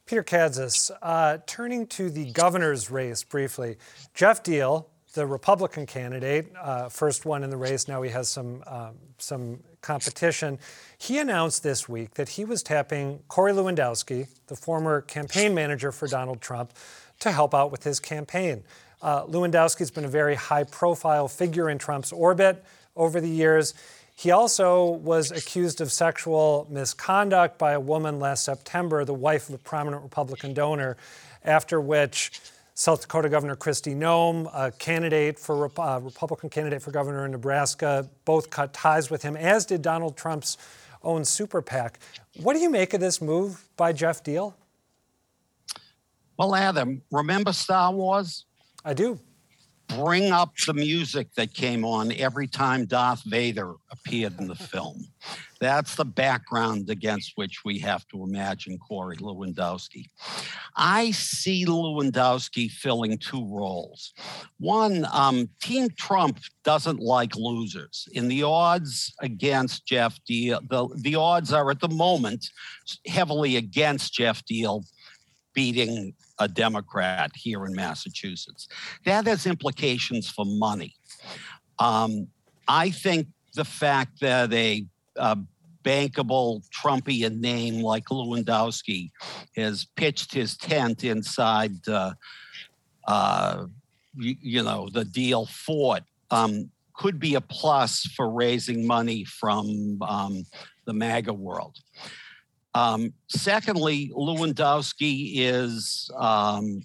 Peter 0.05 0.24
Kadzis, 0.24 0.91
uh, 1.01 1.39
turning 1.48 1.88
to 1.88 2.10
the 2.10 2.32
governor's 2.32 2.91
race 2.91 3.24
briefly, 3.24 3.77
Geoff 4.13 4.44
Diehl, 4.44 4.86
the 5.13 5.25
Republican 5.25 5.86
candidate, 5.86 6.51
uh, 6.62 6.89
first 6.89 7.25
one 7.25 7.44
in 7.44 7.50
the 7.50 7.58
race. 7.58 7.88
Now 7.88 8.01
he 8.01 8.12
has 8.12 8.29
some 8.29 8.63
um, 8.67 8.96
some 9.17 9.63
competition. 9.86 10.58
He 10.98 11.20
announced 11.20 11.62
this 11.62 11.88
week 11.88 12.15
that 12.15 12.30
he 12.30 12.44
was 12.44 12.63
tapping 12.63 13.20
Corey 13.27 13.54
Lewandowski, 13.54 14.27
the 14.48 14.56
former 14.56 15.01
campaign 15.01 15.54
manager 15.54 15.92
for 15.92 16.08
Donald 16.08 16.42
Trump, 16.42 16.74
to 17.20 17.32
help 17.32 17.54
out 17.54 17.72
with 17.72 17.84
his 17.84 18.00
campaign. 18.00 18.63
Uh, 19.01 19.25
Lewandowski's 19.25 19.92
been 19.92 20.06
a 20.06 20.10
very 20.10 20.36
high-profile 20.36 21.27
figure 21.27 21.70
in 21.70 21.77
Trump's 21.77 22.12
orbit 22.12 22.63
over 22.96 23.22
the 23.22 23.30
years. 23.30 23.74
He 24.15 24.32
also 24.32 24.89
was 24.89 25.32
accused 25.32 25.82
of 25.82 25.92
sexual 25.92 26.68
misconduct 26.70 27.60
by 27.60 27.74
a 27.74 27.80
woman 27.80 28.20
last 28.20 28.46
September, 28.46 29.06
the 29.06 29.13
wife 29.13 29.50
of 29.50 29.56
a 29.56 29.60
prominent 29.60 30.01
Republican 30.01 30.54
donor, 30.54 30.98
after 31.44 31.80
which 31.80 32.42
South 32.77 33.01
Dakota 33.01 33.29
Governor 33.29 33.55
Kristi 33.55 33.96
Noem, 33.96 34.50
a 34.53 34.70
candidate 34.70 35.39
for 35.39 35.72
uh, 35.79 36.00
Republican 36.00 36.50
candidate 36.50 36.82
for 36.82 36.91
governor 36.91 37.24
in 37.24 37.32
Nebraska, 37.32 38.10
both 38.25 38.50
cut 38.50 38.74
ties 38.74 39.10
with 39.10 39.24
him, 39.24 39.38
as 39.38 39.65
did 39.65 39.82
Donald 39.82 40.17
Trump's 40.17 40.58
own 41.01 41.24
super 41.24 41.62
PAC. 41.62 42.00
What 42.41 42.53
do 42.53 42.60
you 42.60 42.70
make 42.70 42.94
of 42.94 43.00
this 43.00 43.22
move 43.22 43.63
by 43.77 43.94
Geoff 43.94 44.24
Diehl? 44.24 44.53
Well, 46.38 46.53
Adam, 46.53 47.01
remember 47.12 47.53
Star 47.53 47.94
Wars? 47.94 48.44
I 48.84 48.94
do 48.94 49.20
bring 49.88 50.32
up 50.32 50.54
the 50.65 50.74
music 50.74 51.34
that 51.36 51.54
came 51.54 51.86
on 51.86 52.12
every 52.13 52.48
time 52.48 52.86
Darth 52.86 53.24
Vader 53.24 53.75
appeared 53.92 54.39
in 54.39 54.48
the 54.48 54.56
film. 54.56 55.06
That's 55.60 55.96
the 55.96 56.06
background 56.06 56.89
against 56.89 57.34
which 57.36 57.63
we 57.63 57.80
have 57.80 58.08
to 58.10 58.24
imagine 58.24 58.77
Corey 58.77 59.18
Lewandowski. 59.18 60.06
I 60.75 61.12
see 61.12 61.65
Lewandowski 61.65 62.70
filling 62.70 63.18
two 63.18 63.48
roles. 63.48 64.13
One, 64.60 65.08
um, 65.12 65.50
Team 65.62 65.89
Trump 65.98 66.39
doesn't 66.63 67.00
like 67.00 67.36
losers. 67.36 68.08
In 68.12 68.27
the 68.27 68.44
odds 68.44 69.13
against 69.22 69.86
Geoff 69.86 70.20
Diehl, 70.30 70.68
the, 70.70 70.88
the 71.01 71.15
odds 71.15 71.54
are 71.54 71.72
at 71.72 71.80
the 71.80 71.89
moment 71.89 72.50
heavily 73.08 73.56
against 73.56 74.13
Geoff 74.13 74.44
Diehl 74.46 74.84
beating 75.54 76.13
a 76.39 76.48
Democrat 76.48 77.32
here 77.36 77.65
in 77.65 77.74
Massachusetts. 77.74 78.68
That 79.06 79.25
has 79.27 79.46
implications 79.46 80.30
for 80.30 80.46
money. 80.46 80.96
Um, 81.80 82.27
I 82.68 82.89
think 82.89 83.27
the 83.54 83.65
fact 83.65 84.20
that 84.22 84.51
a, 84.54 84.86
a 85.15 85.38
bankable 85.84 86.63
Trumpian 86.70 87.39
name 87.39 87.82
like 87.82 88.06
Lewandowski 88.06 89.12
has 89.56 89.86
pitched 89.96 90.34
his 90.34 90.58
tent 90.58 91.04
inside, 91.04 91.88
uh, 91.88 92.13
uh, 93.08 93.65
you, 94.18 94.36
you, 94.42 94.63
know, 94.63 94.89
the 94.92 95.04
Diehl 95.04 95.48
fort 95.48 96.04
um, 96.32 96.70
could 96.96 97.20
be 97.20 97.36
a 97.36 97.42
plus 97.42 98.01
for 98.15 98.30
raising 98.30 98.86
money 98.86 99.24
from 99.25 100.00
um, 100.01 100.46
the 100.86 100.94
MAGA 100.94 101.34
world. 101.34 101.77
Um, 102.75 103.13
secondly, 103.29 104.12
Lewandowski 104.13 105.32
is 105.36 106.12
um, 106.17 106.82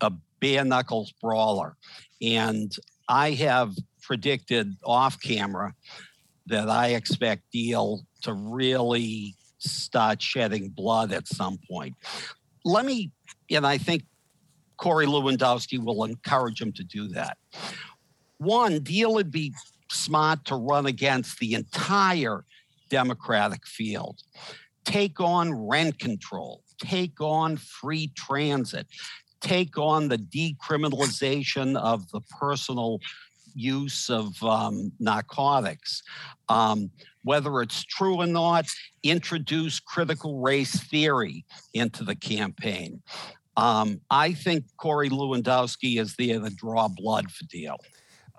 a 0.00 0.12
bare 0.40 0.64
knuckles 0.64 1.12
brawler. 1.22 1.76
And 2.20 2.74
I 3.08 3.30
have 3.30 3.74
predicted 4.02 4.74
off 4.84 5.20
camera 5.20 5.74
that 6.46 6.68
I 6.68 6.88
expect 6.88 7.44
Diehl 7.54 8.00
to 8.22 8.32
really 8.32 9.36
start 9.58 10.20
shedding 10.20 10.70
blood 10.70 11.12
at 11.12 11.28
some 11.28 11.58
point. 11.70 11.94
Let 12.64 12.84
me, 12.84 13.12
and 13.48 13.64
I 13.64 13.78
think 13.78 14.02
Corey 14.76 15.06
Lewandowski 15.06 15.82
will 15.82 16.04
encourage 16.04 16.60
him 16.60 16.72
to 16.72 16.82
do 16.82 17.06
that. 17.08 17.38
One, 18.38 18.80
Diehl 18.80 19.14
would 19.14 19.30
be 19.30 19.54
smart 19.90 20.44
to 20.46 20.56
run 20.56 20.86
against 20.86 21.38
the 21.38 21.54
entire 21.54 22.44
Democratic 22.88 23.66
field 23.66 24.22
take 24.88 25.20
on 25.20 25.52
rent 25.68 25.98
control, 25.98 26.62
take 26.78 27.20
on 27.20 27.58
free 27.58 28.10
transit, 28.16 28.86
take 29.42 29.76
on 29.76 30.08
the 30.08 30.16
decriminalization 30.16 31.76
of 31.76 32.10
the 32.10 32.22
personal 32.40 32.98
use 33.54 34.08
of 34.08 34.42
um, 34.42 34.90
narcotics. 34.98 36.02
Um, 36.48 36.90
whether 37.22 37.60
it's 37.60 37.84
true 37.84 38.16
or 38.16 38.26
not, 38.26 38.64
introduce 39.02 39.78
critical 39.78 40.40
race 40.40 40.80
theory 40.84 41.44
into 41.74 42.02
the 42.02 42.16
campaign. 42.16 43.02
Um, 43.58 44.00
I 44.10 44.32
think 44.32 44.64
Corey 44.78 45.10
Lewandowski 45.10 46.00
is 46.00 46.16
there 46.16 46.40
to 46.40 46.48
draw 46.48 46.88
blood 46.88 47.30
for 47.30 47.44
Diehl. 47.44 47.76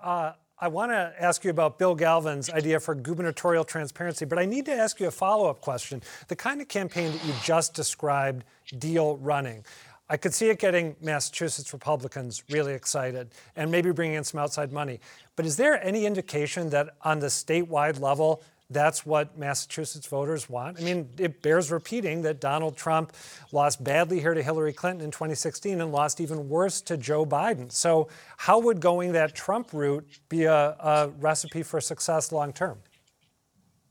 Uh, 0.02 0.32
I 0.62 0.68
want 0.68 0.92
to 0.92 1.14
ask 1.18 1.42
you 1.42 1.50
about 1.50 1.78
Bill 1.78 1.96
Galvin's 1.96 2.50
idea 2.50 2.80
for 2.80 2.94
gubernatorial 2.94 3.64
transparency, 3.64 4.26
but 4.26 4.38
I 4.38 4.44
need 4.44 4.66
to 4.66 4.72
ask 4.72 5.00
you 5.00 5.08
a 5.08 5.10
follow 5.10 5.48
up 5.48 5.62
question. 5.62 6.02
The 6.28 6.36
kind 6.36 6.60
of 6.60 6.68
campaign 6.68 7.12
that 7.12 7.24
you 7.24 7.32
just 7.42 7.72
described 7.72 8.44
Diehl 8.74 9.16
running, 9.22 9.64
I 10.10 10.18
could 10.18 10.34
see 10.34 10.50
it 10.50 10.58
getting 10.58 10.96
Massachusetts 11.00 11.72
Republicans 11.72 12.42
really 12.50 12.74
excited 12.74 13.30
and 13.56 13.70
maybe 13.70 13.90
bringing 13.90 14.16
in 14.16 14.24
some 14.24 14.38
outside 14.38 14.70
money. 14.70 15.00
But 15.34 15.46
is 15.46 15.56
there 15.56 15.82
any 15.82 16.04
indication 16.04 16.68
that 16.70 16.90
on 17.04 17.20
the 17.20 17.28
statewide 17.28 17.98
level, 17.98 18.42
that's 18.70 19.04
what 19.04 19.36
Massachusetts 19.36 20.06
voters 20.06 20.48
want. 20.48 20.80
I 20.80 20.82
mean, 20.82 21.08
it 21.18 21.42
bears 21.42 21.70
repeating 21.70 22.22
that 22.22 22.40
Donald 22.40 22.76
Trump 22.76 23.12
lost 23.52 23.82
badly 23.82 24.20
here 24.20 24.32
to 24.32 24.42
Hillary 24.42 24.72
Clinton 24.72 25.04
in 25.04 25.10
2016 25.10 25.80
and 25.80 25.92
lost 25.92 26.20
even 26.20 26.48
worse 26.48 26.80
to 26.82 26.96
Joe 26.96 27.26
Biden. 27.26 27.70
So, 27.72 28.08
how 28.36 28.60
would 28.60 28.80
going 28.80 29.12
that 29.12 29.34
Trump 29.34 29.72
route 29.72 30.06
be 30.28 30.44
a, 30.44 30.54
a 30.54 31.10
recipe 31.18 31.62
for 31.62 31.80
success 31.80 32.30
long 32.30 32.52
term? 32.52 32.78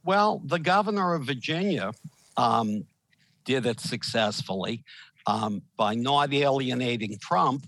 Well, 0.06 0.42
the 0.46 0.60
governor 0.60 1.14
of 1.14 1.26
Virginia 1.26 1.92
um, 2.38 2.86
did 3.44 3.66
it 3.66 3.80
successfully 3.82 4.84
um, 5.28 5.62
by 5.76 5.96
not 5.96 6.34
alienating 6.34 7.18
Trump 7.20 7.68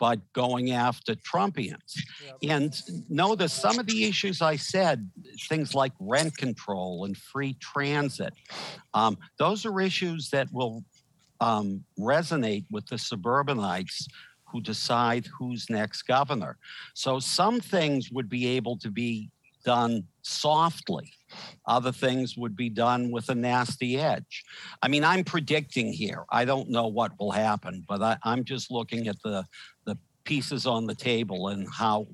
but 0.00 0.18
going 0.32 0.72
after 0.72 1.14
Trumpians. 1.14 2.00
Yep. 2.24 2.36
And 2.42 2.82
notice 3.10 3.52
some 3.52 3.78
of 3.78 3.86
the 3.86 4.04
issues 4.04 4.40
I 4.40 4.56
said, 4.56 5.08
things 5.48 5.74
like 5.74 5.92
rent 6.00 6.36
control 6.36 7.04
and 7.04 7.16
free 7.16 7.54
transit, 7.60 8.32
um, 8.94 9.18
those 9.38 9.66
are 9.66 9.80
issues 9.80 10.30
that 10.30 10.48
will 10.52 10.82
um, 11.40 11.84
resonate 11.98 12.64
with 12.70 12.86
the 12.86 12.98
suburbanites 12.98 14.08
who 14.50 14.60
decide 14.62 15.28
who's 15.38 15.70
next 15.70 16.02
governor. 16.02 16.56
So 16.94 17.20
some 17.20 17.60
things 17.60 18.10
would 18.10 18.28
be 18.28 18.48
able 18.48 18.78
to 18.78 18.90
be 18.90 19.30
done 19.64 20.04
softly. 20.22 21.12
Other 21.66 21.92
things 21.92 22.36
would 22.36 22.56
be 22.56 22.68
done 22.68 23.10
with 23.10 23.28
a 23.28 23.34
nasty 23.34 23.98
edge. 23.98 24.44
I 24.82 24.88
mean, 24.88 25.04
I'm 25.04 25.24
predicting 25.24 25.92
here. 25.92 26.24
I 26.30 26.44
don't 26.44 26.70
know 26.70 26.86
what 26.86 27.18
will 27.18 27.30
happen, 27.30 27.84
but 27.88 28.02
I, 28.02 28.18
am 28.24 28.44
just 28.44 28.70
looking 28.70 29.08
at 29.08 29.16
the 29.22 29.44
the 29.84 29.96
pieces 30.24 30.66
on 30.66 30.86
the 30.86 30.94
table 30.94 31.48
and 31.48 31.66
how 31.72 32.06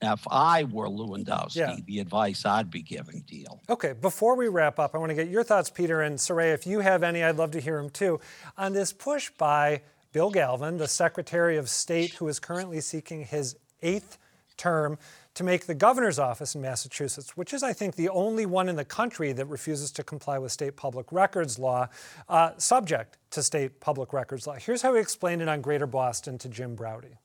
if 0.00 0.26
I 0.30 0.64
were 0.64 0.86
Lewandowski, 0.86 1.56
yeah. 1.56 1.76
the 1.86 1.98
advice 1.98 2.44
I'd 2.46 2.70
be 2.70 2.82
giving 2.82 3.22
Diehl. 3.22 3.58
Okay, 3.68 3.94
before 3.94 4.36
we 4.36 4.46
wrap 4.46 4.78
up, 4.78 4.94
I 4.94 4.98
want 4.98 5.10
to 5.10 5.14
get 5.14 5.28
your 5.28 5.42
thoughts, 5.42 5.70
Peter 5.70 6.02
and 6.02 6.18
Saraya. 6.18 6.54
If 6.54 6.66
you 6.66 6.80
have 6.80 7.02
any, 7.02 7.24
I'd 7.24 7.36
love 7.36 7.50
to 7.52 7.60
hear 7.60 7.76
them 7.76 7.90
too. 7.90 8.20
On 8.56 8.72
this 8.72 8.92
push 8.92 9.30
by 9.30 9.82
Bill 10.12 10.30
Galvin, 10.30 10.78
the 10.78 10.88
Secretary 10.88 11.56
of 11.56 11.68
State 11.68 12.14
who 12.14 12.28
is 12.28 12.38
currently 12.38 12.80
seeking 12.80 13.24
his 13.24 13.56
eighth 13.82 14.18
term 14.56 14.98
to 15.38 15.44
make 15.44 15.66
the 15.66 15.74
governor's 15.74 16.18
office 16.18 16.56
in 16.56 16.60
Massachusetts, 16.60 17.36
which 17.36 17.54
is, 17.54 17.62
I 17.62 17.72
think, 17.72 17.94
the 17.94 18.08
only 18.08 18.44
one 18.44 18.68
in 18.68 18.74
the 18.74 18.84
country 18.84 19.32
that 19.32 19.46
refuses 19.46 19.92
to 19.92 20.02
comply 20.02 20.36
with 20.36 20.50
state 20.50 20.74
public 20.74 21.12
records 21.12 21.60
law, 21.60 21.90
uh, 22.28 22.50
subject 22.56 23.18
to 23.30 23.44
state 23.44 23.78
public 23.78 24.12
records 24.12 24.48
law. 24.48 24.54
Here's 24.54 24.82
how 24.82 24.94
he 24.94 25.00
explained 25.00 25.40
it 25.40 25.46
on 25.46 25.60
Greater 25.60 25.86
Boston 25.86 26.38
to 26.38 26.48
Jim 26.48 26.74
Braude. 26.74 27.18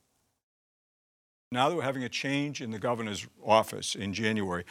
Now 1.51 1.69
that 1.69 1.75
we're 1.75 1.81
having 1.81 2.03
a 2.03 2.09
change 2.09 2.61
in 2.61 2.69
the 2.69 2.77
governor's 2.77 3.25
office 3.43 3.95
in 3.95 4.13
January, 4.13 4.63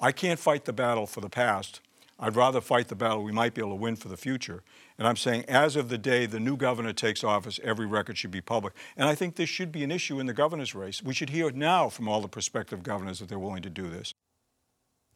I 0.00 0.10
can't 0.10 0.40
fight 0.40 0.64
the 0.64 0.72
battle 0.72 1.06
for 1.06 1.20
the 1.20 1.30
past. 1.30 1.80
I'd 2.18 2.34
rather 2.34 2.60
fight 2.60 2.88
the 2.88 2.96
battle 2.96 3.22
we 3.22 3.30
might 3.30 3.54
be 3.54 3.60
able 3.60 3.70
to 3.70 3.76
win 3.76 3.94
for 3.94 4.08
the 4.08 4.16
future. 4.16 4.64
And 4.98 5.06
I'm 5.06 5.16
saying, 5.16 5.44
as 5.46 5.76
of 5.76 5.88
the 5.88 5.98
day 5.98 6.26
the 6.26 6.40
new 6.40 6.56
governor 6.56 6.92
takes 6.92 7.22
office, 7.22 7.60
every 7.62 7.86
record 7.86 8.18
should 8.18 8.32
be 8.32 8.40
public. 8.40 8.74
And 8.96 9.08
I 9.08 9.14
think 9.14 9.36
this 9.36 9.48
should 9.48 9.70
be 9.70 9.84
an 9.84 9.92
issue 9.92 10.18
in 10.18 10.26
the 10.26 10.32
governor's 10.32 10.74
race. 10.74 11.02
We 11.02 11.14
should 11.14 11.30
hear 11.30 11.50
now 11.52 11.88
from 11.88 12.08
all 12.08 12.20
the 12.20 12.28
prospective 12.28 12.82
governors 12.82 13.20
that 13.20 13.28
they're 13.28 13.38
willing 13.38 13.62
to 13.62 13.70
do 13.70 13.88
this. 13.88 14.12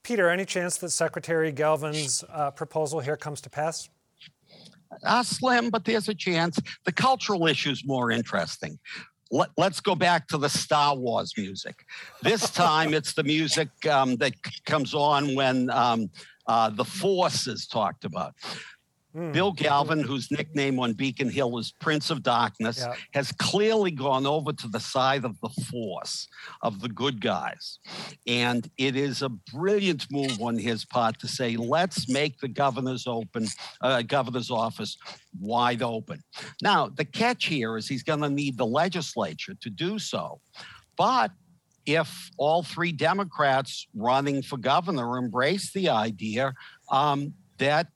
Peter, 0.04 0.30
any 0.30 0.44
chance 0.44 0.76
that 0.78 0.90
Secretary 0.90 1.52
Galvin's 1.52 2.24
uh, 2.32 2.50
proposal 2.52 3.00
here 3.00 3.16
comes 3.16 3.40
to 3.40 3.50
pass? 3.50 3.88
Uh, 5.04 5.22
slim, 5.22 5.70
but 5.70 5.84
there's 5.84 6.08
a 6.08 6.14
chance. 6.14 6.58
The 6.84 6.92
cultural 6.92 7.46
issue 7.46 7.70
is 7.70 7.84
more 7.84 8.10
interesting. 8.10 8.78
Let, 9.30 9.48
us 9.56 9.80
go 9.80 9.94
back 9.94 10.28
to 10.28 10.38
the 10.38 10.48
Star 10.48 10.94
Wars 10.94 11.32
music. 11.36 11.86
This 12.22 12.50
time 12.50 12.92
it's 12.92 13.14
the 13.14 13.24
music 13.24 13.68
um, 13.86 14.16
that 14.16 14.34
c- 14.44 14.52
comes 14.66 14.92
on 14.92 15.34
when 15.34 15.70
um, 15.70 16.10
uh, 16.46 16.68
the 16.68 16.84
Force 16.84 17.46
is 17.46 17.66
talked 17.66 18.04
about. 18.04 18.34
Mm. 19.14 19.32
Bill 19.32 19.52
Galvin, 19.52 20.00
whose 20.00 20.30
nickname 20.30 20.78
on 20.78 20.94
Beacon 20.94 21.28
Hill 21.28 21.58
is 21.58 21.72
Prince 21.80 22.10
of 22.10 22.22
Darkness, 22.22 22.78
yeah. 22.78 22.94
has 23.12 23.30
clearly 23.32 23.90
gone 23.90 24.26
over 24.26 24.52
to 24.52 24.68
the 24.68 24.80
side 24.80 25.24
of 25.24 25.38
the 25.40 25.50
force 25.70 26.28
of 26.62 26.80
the 26.80 26.88
good 26.88 27.20
guys. 27.20 27.78
And 28.26 28.70
it 28.78 28.96
is 28.96 29.20
a 29.20 29.28
brilliant 29.28 30.06
move 30.10 30.40
on 30.40 30.56
his 30.56 30.86
part 30.86 31.18
to 31.20 31.28
say, 31.28 31.56
let's 31.56 32.08
make 32.08 32.38
the 32.38 32.48
governor's 32.48 33.06
open, 33.06 33.48
uh, 33.82 34.00
governor's 34.02 34.50
office 34.50 34.96
wide 35.38 35.82
open. 35.82 36.22
Now, 36.62 36.88
the 36.88 37.04
catch 37.04 37.46
here 37.46 37.76
is 37.76 37.86
he's 37.86 38.02
going 38.02 38.20
to 38.20 38.30
need 38.30 38.56
the 38.56 38.66
legislature 38.66 39.54
to 39.60 39.68
do 39.70 39.98
so. 39.98 40.40
But 40.96 41.32
if 41.84 42.30
all 42.38 42.62
three 42.62 42.92
Democrats 42.92 43.88
running 43.94 44.42
for 44.42 44.56
governor 44.56 45.18
embrace 45.18 45.72
the 45.72 45.88
idea, 45.90 46.54
um, 46.90 47.34
that 47.58 47.88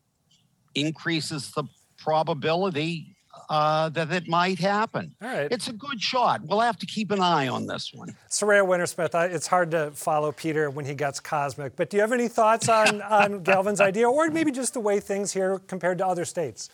increases 0.76 1.50
the 1.52 1.64
probability 1.98 3.16
uh, 3.48 3.88
that 3.90 4.10
it 4.10 4.28
might 4.28 4.58
happen. 4.58 5.14
All 5.22 5.28
right. 5.28 5.48
It's 5.50 5.68
a 5.68 5.72
good 5.72 6.00
shot. 6.00 6.42
We'll 6.44 6.60
have 6.60 6.78
to 6.78 6.86
keep 6.86 7.10
an 7.10 7.20
eye 7.20 7.48
on 7.48 7.66
this 7.66 7.92
one. 7.92 8.16
Saraya 8.28 8.66
Wintersmith, 8.66 9.32
it's 9.32 9.46
hard 9.46 9.70
to 9.72 9.90
follow 9.92 10.32
Peter 10.32 10.70
when 10.70 10.84
he 10.84 10.94
gets 10.94 11.20
cosmic, 11.20 11.76
but 11.76 11.90
do 11.90 11.96
you 11.96 12.00
have 12.00 12.12
any 12.12 12.28
thoughts 12.28 12.68
on, 12.68 13.02
on 13.10 13.44
Galvin's 13.44 13.80
idea 13.80 14.08
or 14.08 14.28
maybe 14.30 14.50
just 14.50 14.74
the 14.74 14.80
way 14.80 15.00
things 15.00 15.32
here 15.32 15.58
compared 15.66 15.98
to 15.98 16.06
other 16.06 16.24
states? 16.24 16.70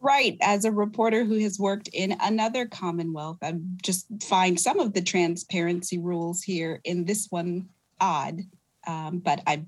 Right. 0.00 0.38
As 0.40 0.64
a 0.64 0.72
reporter 0.72 1.24
who 1.24 1.38
has 1.40 1.58
worked 1.58 1.88
in 1.92 2.16
another 2.22 2.66
Commonwealth, 2.66 3.38
I 3.42 3.54
just 3.82 4.06
find 4.22 4.58
some 4.58 4.80
of 4.80 4.94
the 4.94 5.02
transparency 5.02 5.98
rules 5.98 6.42
here 6.42 6.80
in 6.84 7.04
this 7.04 7.26
one 7.28 7.68
odd. 8.00 8.40
Um, 8.86 9.18
but 9.18 9.42
I 9.46 9.66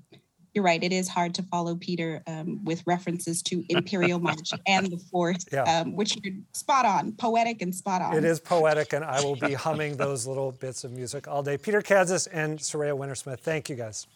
you're 0.53 0.63
right. 0.63 0.83
It 0.83 0.93
is 0.93 1.07
hard 1.07 1.33
to 1.35 1.43
follow 1.43 1.75
Peter 1.75 2.21
um, 2.27 2.63
with 2.63 2.83
references 2.85 3.41
to 3.43 3.63
Imperial 3.69 4.19
March 4.19 4.51
and 4.67 4.87
the 4.87 4.97
Force, 4.97 5.45
yeah. 5.51 5.63
um, 5.63 5.95
which 5.95 6.15
are 6.17 6.31
spot 6.53 6.85
on, 6.85 7.13
poetic 7.13 7.61
and 7.61 7.73
spot 7.73 8.01
on. 8.01 8.15
It 8.15 8.23
is 8.23 8.39
poetic, 8.39 8.93
and 8.93 9.03
I 9.03 9.21
will 9.23 9.35
be 9.35 9.53
humming 9.65 9.97
those 9.97 10.27
little 10.27 10.51
bits 10.51 10.83
of 10.83 10.91
music 10.91 11.27
all 11.27 11.41
day. 11.41 11.57
Peter 11.57 11.81
Kadzis 11.81 12.27
and 12.31 12.59
Saraya 12.59 12.97
Wintersmith, 12.97 13.39
thank 13.39 13.69
you 13.69 13.75
guys. 13.75 14.07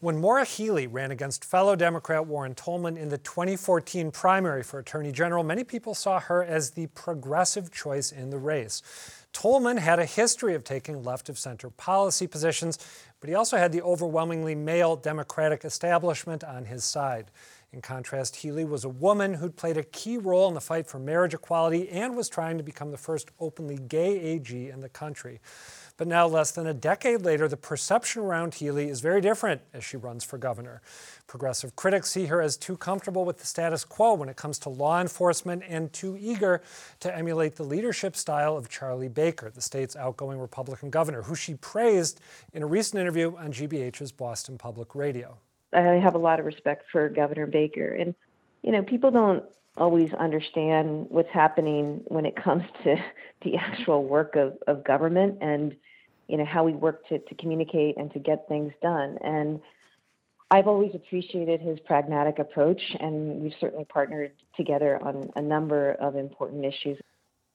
When 0.00 0.20
Maura 0.20 0.44
Healey 0.44 0.86
ran 0.86 1.10
against 1.10 1.44
fellow 1.44 1.74
Democrat 1.74 2.24
Warren 2.24 2.54
Tolman 2.54 2.96
in 2.96 3.08
the 3.08 3.18
2014 3.18 4.12
primary 4.12 4.62
for 4.62 4.78
Attorney 4.78 5.10
General, 5.10 5.42
many 5.42 5.64
people 5.64 5.92
saw 5.92 6.20
her 6.20 6.44
as 6.44 6.70
the 6.70 6.86
progressive 6.88 7.72
choice 7.72 8.12
in 8.12 8.30
the 8.30 8.38
race. 8.38 8.80
Tolman 9.32 9.76
had 9.76 9.98
a 9.98 10.04
history 10.04 10.54
of 10.54 10.62
taking 10.62 11.02
left 11.02 11.28
of 11.28 11.36
center 11.36 11.68
policy 11.70 12.28
positions, 12.28 12.78
but 13.20 13.28
he 13.28 13.34
also 13.34 13.56
had 13.56 13.72
the 13.72 13.82
overwhelmingly 13.82 14.54
male 14.54 14.96
Democratic 14.96 15.64
establishment 15.64 16.44
on 16.44 16.64
his 16.64 16.84
side. 16.84 17.30
In 17.72 17.82
contrast, 17.82 18.36
Healey 18.36 18.64
was 18.64 18.84
a 18.84 18.88
woman 18.88 19.34
who'd 19.34 19.56
played 19.56 19.76
a 19.76 19.82
key 19.82 20.16
role 20.16 20.48
in 20.48 20.54
the 20.54 20.60
fight 20.60 20.86
for 20.86 20.98
marriage 20.98 21.34
equality 21.34 21.88
and 21.90 22.16
was 22.16 22.28
trying 22.28 22.56
to 22.56 22.64
become 22.64 22.90
the 22.90 22.96
first 22.96 23.30
openly 23.40 23.76
gay 23.76 24.18
AG 24.18 24.70
in 24.70 24.80
the 24.80 24.88
country. 24.88 25.40
But 25.98 26.06
now, 26.06 26.28
less 26.28 26.52
than 26.52 26.68
a 26.68 26.72
decade 26.72 27.22
later, 27.22 27.48
the 27.48 27.56
perception 27.56 28.22
around 28.22 28.54
Healey 28.54 28.88
is 28.88 29.00
very 29.00 29.20
different 29.20 29.62
as 29.74 29.84
she 29.84 29.96
runs 29.96 30.22
for 30.22 30.38
governor. 30.38 30.80
Progressive 31.26 31.74
critics 31.74 32.08
see 32.08 32.26
her 32.26 32.40
as 32.40 32.56
too 32.56 32.76
comfortable 32.76 33.24
with 33.24 33.38
the 33.38 33.46
status 33.46 33.84
quo 33.84 34.14
when 34.14 34.28
it 34.28 34.36
comes 34.36 34.60
to 34.60 34.68
law 34.68 35.00
enforcement 35.00 35.64
and 35.68 35.92
too 35.92 36.16
eager 36.20 36.62
to 37.00 37.14
emulate 37.14 37.56
the 37.56 37.64
leadership 37.64 38.14
style 38.14 38.56
of 38.56 38.68
Charlie 38.68 39.08
Baker, 39.08 39.50
the 39.50 39.60
state's 39.60 39.96
outgoing 39.96 40.38
Republican 40.38 40.88
governor, 40.88 41.22
who 41.22 41.34
she 41.34 41.54
praised 41.54 42.20
in 42.52 42.62
a 42.62 42.66
recent 42.66 43.00
interview 43.00 43.36
on 43.36 43.52
GBH's 43.52 44.12
Boston 44.12 44.56
Public 44.56 44.94
Radio. 44.94 45.36
I 45.72 45.80
have 45.80 46.14
a 46.14 46.18
lot 46.18 46.38
of 46.38 46.46
respect 46.46 46.84
for 46.92 47.08
Governor 47.08 47.48
Baker. 47.48 47.92
And, 47.92 48.14
you 48.62 48.70
know, 48.70 48.84
people 48.84 49.10
don't 49.10 49.42
always 49.76 50.14
understand 50.14 51.06
what's 51.08 51.28
happening 51.30 52.02
when 52.06 52.24
it 52.24 52.36
comes 52.36 52.62
to 52.84 52.96
the 53.42 53.56
actual 53.56 54.04
work 54.04 54.36
of, 54.36 54.56
of 54.68 54.84
government 54.84 55.38
and 55.40 55.74
you 56.28 56.36
know 56.36 56.44
how 56.44 56.64
we 56.64 56.72
work 56.72 57.06
to, 57.08 57.18
to 57.18 57.34
communicate 57.34 57.96
and 57.96 58.12
to 58.12 58.18
get 58.18 58.46
things 58.48 58.72
done 58.82 59.18
and 59.22 59.60
i've 60.50 60.66
always 60.66 60.94
appreciated 60.94 61.60
his 61.60 61.78
pragmatic 61.80 62.38
approach 62.38 62.80
and 63.00 63.40
we've 63.40 63.54
certainly 63.60 63.84
partnered 63.84 64.32
together 64.56 65.02
on 65.02 65.30
a 65.36 65.42
number 65.42 65.92
of 65.92 66.16
important 66.16 66.64
issues 66.64 66.98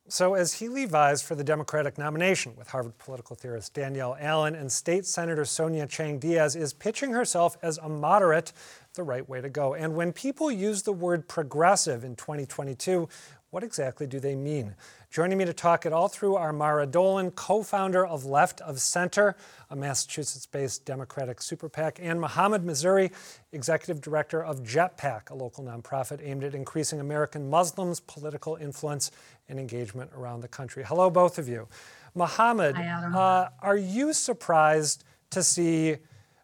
so, 0.09 0.33
as 0.33 0.55
Healey 0.55 0.86
vies 0.86 1.21
for 1.21 1.33
the 1.33 1.45
Democratic 1.45 1.97
nomination 1.97 2.57
with 2.57 2.67
Harvard 2.67 2.97
political 2.97 3.38
theorist 3.38 3.73
Danielle 3.73 4.17
Allen 4.19 4.53
and 4.53 4.69
State 4.69 5.05
Senator 5.05 5.45
Sonia 5.45 5.88
Chang 5.88 6.19
Diaz 6.19 6.57
is 6.57 6.73
pitching 6.73 7.13
herself 7.13 7.55
as 7.62 7.77
a 7.77 7.88
moderate, 7.88 8.51
the 8.95 9.03
right 9.03 9.27
way 9.27 9.39
to 9.39 9.47
go. 9.47 9.73
And 9.73 9.95
when 9.95 10.12
people 10.12 10.51
use 10.51 10.83
the 10.83 10.91
word 10.91 11.29
progressive 11.29 12.03
in 12.03 12.17
2022, 12.17 13.07
what 13.51 13.63
exactly 13.63 14.05
do 14.05 14.19
they 14.19 14.36
mean? 14.36 14.75
Joining 15.13 15.38
me 15.38 15.45
to 15.45 15.54
talk 15.54 15.86
it 15.86 15.93
all 15.93 16.08
through 16.08 16.38
are 16.38 16.52
Mara 16.52 16.88
Dolan, 16.88 17.30
co 17.30 17.62
founder 17.62 18.04
of 18.04 18.26
Left 18.26 18.62
of 18.62 18.82
Center, 18.82 19.36
a 19.69 19.76
Massachusetts 19.76 20.47
based 20.47 20.86
Democratic 20.86 21.39
super 21.39 21.69
PAC, 21.69 21.99
and 22.02 22.19
Mohammed 22.19 22.65
Missouri, 22.65 23.12
executive 23.52 24.02
director 24.02 24.43
of 24.43 24.63
Jetpac, 24.63 25.30
a 25.30 25.36
local 25.36 25.63
nonprofit 25.63 26.19
aimed 26.23 26.43
at 26.43 26.56
increasing 26.56 26.99
American 26.99 27.47
Muslims' 27.47 27.99
political 27.99 28.56
influence 28.56 29.12
and 29.47 29.60
engagement 29.60 30.10
around 30.17 30.41
the 30.41 30.47
country. 30.47 30.84
Hello, 30.84 31.12
both 31.12 31.38
of 31.38 31.47
you. 31.47 31.67
Mohammed, 32.15 32.76
uh, 32.76 33.49
are 33.62 33.78
you 33.78 34.13
surprised 34.13 35.04
to 35.30 35.43
see 35.43 35.97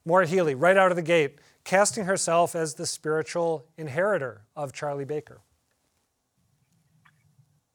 Maura 0.06 0.28
Healey 0.28 0.54
right 0.54 0.78
out 0.78 0.92
of 0.92 0.96
the 0.96 1.02
gate 1.02 1.40
casting 1.64 2.06
herself 2.06 2.56
as 2.56 2.76
the 2.76 2.86
spiritual 2.86 3.66
inheritor 3.80 4.44
of 4.56 4.74
Charlie 4.74 5.06
Baker? 5.06 5.42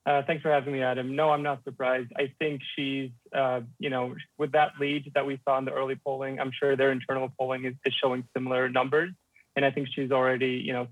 Uh, 0.07 0.23
thanks 0.27 0.43
for 0.43 0.51
having 0.51 0.73
me, 0.73 0.83
Adam. 0.83 1.17
No, 1.17 1.31
I'm 1.31 1.43
not 1.43 1.65
surprised. 1.65 2.13
I 2.17 2.33
think 2.39 2.61
she's, 2.77 3.11
uh, 3.35 3.63
you 3.79 3.89
know, 3.89 4.15
with 4.37 4.53
that 4.53 4.73
lead 4.79 5.11
that 5.15 5.25
we 5.25 5.41
saw 5.45 5.57
in 5.59 5.65
the 5.65 5.73
early 5.73 5.95
polling, 5.95 6.39
I'm 6.39 6.51
sure 6.53 6.77
their 6.77 6.93
internal 6.93 7.31
polling 7.39 7.65
is, 7.65 7.75
is 7.87 7.95
showing 8.03 8.25
similar 8.35 8.69
numbers. 8.69 9.11
And 9.57 9.65
I 9.65 9.71
think 9.71 9.89
she's 9.95 10.11
already, 10.11 10.63
you 10.65 10.75
know, 10.75 10.89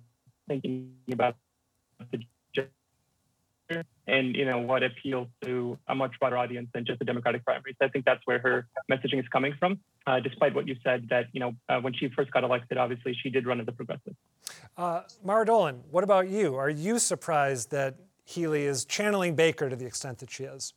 thinking 0.49 0.95
about 1.11 1.37
the 2.11 2.21
and 4.07 4.37
you 4.37 4.45
know 4.45 4.59
what 4.59 4.83
appeals 4.83 5.29
to 5.43 5.79
a 5.89 5.95
much 5.95 6.13
broader 6.19 6.37
audience 6.37 6.69
than 6.75 6.85
just 6.85 6.99
the 6.99 7.05
Democratic 7.05 7.45
primaries. 7.45 7.77
I 7.81 7.89
think 7.89 8.05
that's 8.05 8.21
where 8.25 8.39
her 8.39 8.67
messaging 8.91 9.19
is 9.21 9.29
coming 9.29 9.55
from. 9.59 9.81
Uh, 10.07 10.21
despite 10.21 10.55
what 10.55 10.67
you 10.67 10.77
said, 10.83 11.09
that 11.11 11.27
you 11.33 11.41
know 11.41 11.53
uh, 11.69 11.81
when 11.81 11.95
she 11.95 12.09
first 12.09 12.31
got 12.33 12.45
elected, 12.45 12.79
obviously 12.79 13.17
she 13.23 13.31
did 13.31 13.47
run 13.47 13.61
as 13.61 13.69
a 13.69 13.73
progressive. 13.73 14.15
Uh, 14.77 15.03
Mara 15.25 15.47
Dolan, 15.47 15.83
what 15.91 16.05
about 16.05 16.29
you? 16.29 16.57
Are 16.57 16.71
you 16.71 16.99
surprised 16.99 17.71
that 17.71 17.97
Healey 18.33 18.65
is 18.65 18.85
channeling 18.85 19.35
Baker 19.35 19.69
to 19.69 19.77
the 19.77 19.87
extent 19.87 20.19
that 20.19 20.31
she 20.31 20.45
is? 20.45 20.75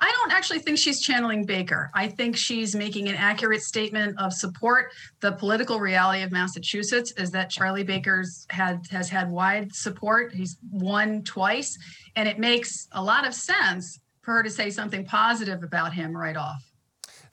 I 0.00 0.10
don't 0.12 0.32
actually 0.32 0.60
think 0.60 0.78
she's 0.78 1.00
channeling 1.00 1.44
Baker. 1.44 1.90
I 1.94 2.08
think 2.08 2.36
she's 2.36 2.74
making 2.74 3.08
an 3.08 3.14
accurate 3.14 3.62
statement 3.62 4.18
of 4.18 4.32
support. 4.32 4.92
The 5.20 5.32
political 5.32 5.78
reality 5.78 6.22
of 6.22 6.32
Massachusetts 6.32 7.12
is 7.16 7.30
that 7.32 7.50
Charlie 7.50 7.84
Baker's 7.84 8.46
had 8.50 8.80
has 8.90 9.08
had 9.08 9.30
wide 9.30 9.74
support. 9.74 10.32
He's 10.32 10.56
won 10.70 11.22
twice, 11.22 11.78
and 12.16 12.28
it 12.28 12.38
makes 12.38 12.88
a 12.92 13.02
lot 13.02 13.26
of 13.26 13.34
sense 13.34 14.00
for 14.22 14.34
her 14.34 14.42
to 14.42 14.50
say 14.50 14.70
something 14.70 15.04
positive 15.04 15.62
about 15.62 15.92
him 15.92 16.16
right 16.16 16.36
off. 16.36 16.62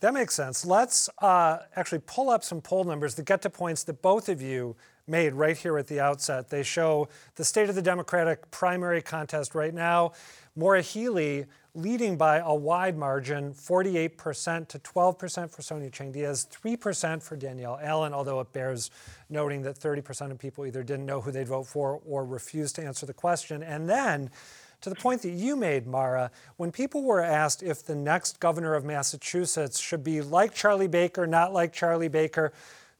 That 0.01 0.13
makes 0.13 0.33
sense. 0.33 0.65
Let's 0.65 1.09
uh, 1.21 1.59
actually 1.75 2.01
pull 2.05 2.29
up 2.29 2.43
some 2.43 2.61
poll 2.61 2.83
numbers 2.83 3.15
that 3.15 3.25
get 3.25 3.41
to 3.43 3.49
points 3.49 3.83
that 3.85 4.01
both 4.01 4.29
of 4.29 4.41
you 4.41 4.75
made 5.07 5.33
right 5.33 5.57
here 5.57 5.77
at 5.77 5.87
the 5.87 5.99
outset. 5.99 6.49
They 6.49 6.63
show 6.63 7.07
the 7.35 7.45
state 7.45 7.69
of 7.69 7.75
the 7.75 7.81
Democratic 7.81 8.49
primary 8.51 9.01
contest 9.01 9.55
right 9.55 9.73
now. 9.73 10.13
Maura 10.55 10.81
Healey 10.81 11.45
leading 11.75 12.15
by 12.15 12.37
a 12.37 12.55
wide 12.55 12.97
margin 12.97 13.53
48% 13.53 14.67
to 14.69 14.79
12% 14.79 15.51
for 15.51 15.61
Sonia 15.61 15.89
Chang 15.89 16.13
Diaz, 16.13 16.47
3% 16.49 17.21
for 17.21 17.35
Danielle 17.35 17.77
Allen, 17.81 18.13
although 18.13 18.39
it 18.39 18.53
bears 18.53 18.89
noting 19.29 19.61
that 19.63 19.75
30% 19.77 20.31
of 20.31 20.39
people 20.39 20.65
either 20.65 20.83
didn't 20.83 21.05
know 21.05 21.19
who 21.19 21.31
they'd 21.31 21.49
vote 21.49 21.67
for 21.67 21.99
or 22.07 22.23
refused 22.23 22.75
to 22.75 22.85
answer 22.85 23.05
the 23.05 23.13
question. 23.13 23.61
And 23.61 23.89
then, 23.89 24.31
to 24.81 24.89
the 24.89 24.95
point 24.95 25.21
that 25.23 25.31
you 25.31 25.55
made, 25.55 25.85
Mara, 25.85 26.31
when 26.57 26.71
people 26.71 27.03
were 27.03 27.21
asked 27.21 27.61
if 27.61 27.83
the 27.83 27.95
next 27.95 28.39
governor 28.39 28.75
of 28.75 28.85
Massachusetts 28.85 29.79
should 29.79 30.03
be 30.03 30.21
like 30.21 30.53
Charlie 30.53 30.87
Baker, 30.87 31.27
not 31.27 31.51
like 31.51 31.73
Charlie 31.73 32.07
Baker, 32.07 32.53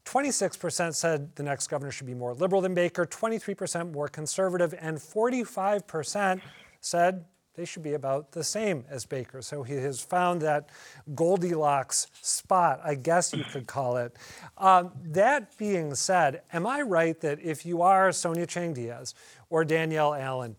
26% 0.06 0.94
said 0.94 1.34
the 1.34 1.42
next 1.42 1.66
governor 1.66 1.90
should 1.90 2.06
be 2.06 2.14
more 2.14 2.32
liberal 2.32 2.62
than 2.62 2.74
Baker, 2.74 3.04
23% 3.04 3.92
more 3.92 4.08
conservative, 4.08 4.72
and 4.80 4.98
45% 4.98 6.40
said 6.80 7.24
they 7.56 7.64
should 7.64 7.82
be 7.82 7.94
about 7.94 8.32
the 8.32 8.44
same 8.44 8.84
as 8.88 9.04
Baker. 9.04 9.42
So 9.42 9.62
he 9.62 9.74
has 9.74 10.00
found 10.00 10.42
that 10.42 10.68
Goldilocks 11.14 12.06
spot, 12.22 12.80
I 12.84 12.94
guess 12.94 13.32
you 13.32 13.42
could 13.44 13.66
call 13.66 13.96
it. 13.96 14.14
Um, 14.58 14.92
that 15.06 15.56
being 15.58 15.94
said, 15.94 16.42
am 16.52 16.66
I 16.66 16.82
right 16.82 17.18
that 17.22 17.40
if 17.42 17.66
you 17.66 17.82
are 17.82 18.12
Sonia 18.12 18.46
Chang 18.46 18.74
Diaz 18.74 19.14
or 19.50 19.64
Danielle 19.64 20.14
Allen, 20.14 20.54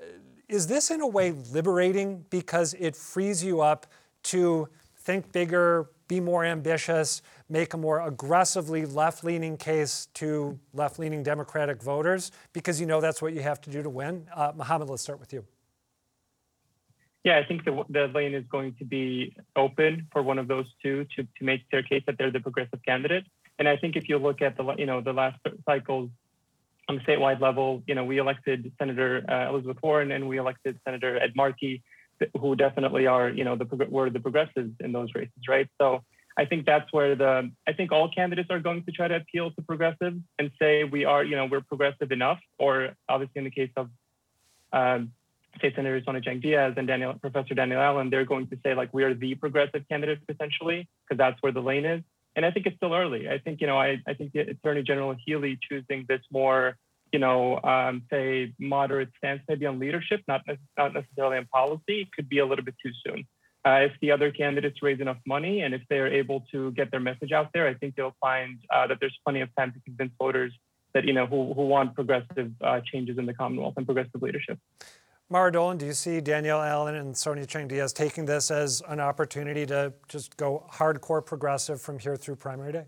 uh, 0.00 0.04
is 0.48 0.66
this 0.66 0.90
in 0.90 1.00
a 1.00 1.06
way 1.06 1.32
liberating 1.52 2.24
because 2.30 2.74
it 2.78 2.96
frees 2.96 3.44
you 3.44 3.60
up 3.60 3.86
to 4.24 4.68
think 5.02 5.32
bigger, 5.32 5.90
be 6.08 6.20
more 6.20 6.44
ambitious, 6.44 7.22
make 7.48 7.74
a 7.74 7.76
more 7.76 8.00
aggressively 8.00 8.86
left 8.86 9.24
leaning 9.24 9.56
case 9.56 10.08
to 10.14 10.58
left 10.72 10.98
leaning 10.98 11.22
Democratic 11.22 11.82
voters 11.82 12.30
because 12.52 12.80
you 12.80 12.86
know 12.86 13.00
that's 13.00 13.20
what 13.20 13.32
you 13.32 13.42
have 13.42 13.60
to 13.62 13.70
do 13.70 13.82
to 13.82 13.90
win? 13.90 14.26
Uh, 14.34 14.52
Mohammed, 14.54 14.88
let's 14.88 15.02
start 15.02 15.20
with 15.20 15.32
you. 15.32 15.44
Yeah, 17.24 17.38
I 17.38 17.44
think 17.44 17.64
the, 17.64 17.84
the 17.88 18.08
lane 18.08 18.34
is 18.34 18.44
going 18.50 18.74
to 18.80 18.84
be 18.84 19.36
open 19.54 20.08
for 20.12 20.22
one 20.22 20.38
of 20.38 20.48
those 20.48 20.66
two 20.82 21.06
to, 21.16 21.22
to 21.22 21.44
make 21.44 21.62
their 21.70 21.82
case 21.82 22.02
that 22.06 22.18
they're 22.18 22.32
the 22.32 22.40
progressive 22.40 22.80
candidate. 22.84 23.24
And 23.58 23.68
I 23.68 23.76
think 23.76 23.94
if 23.96 24.08
you 24.08 24.18
look 24.18 24.42
at 24.42 24.56
the 24.56 24.74
you 24.76 24.86
know 24.86 25.00
the 25.00 25.12
last 25.12 25.38
cycles 25.64 26.10
on 26.88 26.96
the 26.96 27.00
statewide 27.02 27.40
level, 27.40 27.82
you 27.86 27.94
know 27.94 28.04
we 28.04 28.18
elected 28.18 28.72
Senator 28.78 29.24
uh, 29.28 29.50
Elizabeth 29.50 29.76
Warren 29.82 30.10
and 30.10 30.28
we 30.28 30.38
elected 30.38 30.80
Senator 30.84 31.16
Ed 31.22 31.32
Markey, 31.36 31.82
who 32.38 32.56
definitely 32.56 33.06
are 33.06 33.28
you 33.28 33.44
know 33.44 33.56
the 33.56 33.64
were 33.90 34.10
the 34.10 34.20
progressives 34.20 34.72
in 34.80 34.92
those 34.92 35.08
races, 35.14 35.32
right? 35.48 35.68
So 35.80 36.02
I 36.36 36.44
think 36.46 36.66
that's 36.66 36.92
where 36.92 37.14
the 37.14 37.50
I 37.66 37.72
think 37.72 37.92
all 37.92 38.10
candidates 38.10 38.48
are 38.50 38.60
going 38.60 38.84
to 38.84 38.92
try 38.92 39.08
to 39.08 39.16
appeal 39.16 39.50
to 39.52 39.62
progressives 39.62 40.20
and 40.38 40.50
say 40.60 40.84
we 40.84 41.04
are 41.04 41.22
you 41.24 41.36
know 41.36 41.46
we're 41.46 41.60
progressive 41.60 42.12
enough, 42.12 42.40
or 42.58 42.90
obviously 43.08 43.38
in 43.38 43.44
the 43.44 43.50
case 43.50 43.70
of 43.76 43.90
um, 44.72 45.12
State 45.58 45.74
Senator 45.76 46.00
Sonia 46.04 46.22
Chang 46.22 46.40
Diaz 46.40 46.74
and 46.76 46.86
Danielle, 46.86 47.14
Professor 47.14 47.54
Danielle 47.54 47.82
Allen, 47.82 48.08
they're 48.10 48.24
going 48.24 48.48
to 48.48 48.58
say 48.64 48.74
like 48.74 48.92
we 48.94 49.04
are 49.04 49.14
the 49.14 49.34
progressive 49.34 49.86
candidate 49.88 50.26
potentially 50.26 50.88
because 51.04 51.18
that's 51.18 51.40
where 51.42 51.52
the 51.52 51.60
lane 51.60 51.84
is. 51.84 52.02
And 52.34 52.46
I 52.46 52.50
think 52.50 52.64
it's 52.64 52.76
still 52.76 52.94
early. 52.94 53.28
I 53.28 53.38
think 53.38 53.60
you 53.60 53.66
know 53.66 53.78
I, 53.78 54.00
I 54.06 54.14
think 54.14 54.32
the 54.32 54.40
Attorney 54.40 54.82
General 54.82 55.14
Healey 55.24 55.58
choosing 55.68 56.06
this 56.08 56.22
more 56.30 56.76
you 57.12 57.18
know 57.18 57.60
um, 57.62 58.02
say 58.10 58.52
moderate 58.58 59.10
stance 59.18 59.42
maybe 59.48 59.66
on 59.66 59.78
leadership, 59.78 60.20
not 60.26 60.42
not 60.76 60.94
necessarily 60.94 61.38
on 61.38 61.46
policy, 61.46 62.08
could 62.14 62.28
be 62.28 62.38
a 62.38 62.46
little 62.46 62.64
bit 62.64 62.74
too 62.84 62.92
soon. 63.06 63.26
Uh, 63.64 63.80
if 63.82 63.92
the 64.00 64.10
other 64.10 64.32
candidates 64.32 64.82
raise 64.82 65.00
enough 65.00 65.18
money 65.24 65.60
and 65.60 65.72
if 65.72 65.82
they 65.88 65.98
are 65.98 66.08
able 66.08 66.44
to 66.50 66.72
get 66.72 66.90
their 66.90 66.98
message 66.98 67.30
out 67.30 67.48
there, 67.54 67.68
I 67.68 67.74
think 67.74 67.94
they'll 67.94 68.16
find 68.20 68.58
uh, 68.74 68.88
that 68.88 68.98
there's 68.98 69.16
plenty 69.24 69.40
of 69.40 69.54
time 69.54 69.72
to 69.72 69.78
convince 69.84 70.10
voters 70.18 70.52
that 70.94 71.04
you 71.04 71.12
know 71.12 71.26
who, 71.26 71.54
who 71.54 71.66
want 71.66 71.94
progressive 71.94 72.50
uh, 72.60 72.80
changes 72.80 73.18
in 73.18 73.26
the 73.26 73.34
Commonwealth 73.34 73.74
and 73.76 73.86
progressive 73.86 74.20
leadership. 74.20 74.58
Mara 75.30 75.50
Dolan, 75.50 75.78
do 75.78 75.86
you 75.86 75.94
see 75.94 76.20
Danielle 76.20 76.60
Allen 76.60 76.94
and 76.94 77.16
Sonia 77.16 77.46
Chang 77.46 77.68
Diaz 77.68 77.92
taking 77.92 78.26
this 78.26 78.50
as 78.50 78.82
an 78.88 79.00
opportunity 79.00 79.64
to 79.66 79.94
just 80.08 80.36
go 80.36 80.66
hardcore 80.70 81.24
progressive 81.24 81.80
from 81.80 81.98
here 81.98 82.16
through 82.16 82.36
primary 82.36 82.72
day? 82.72 82.84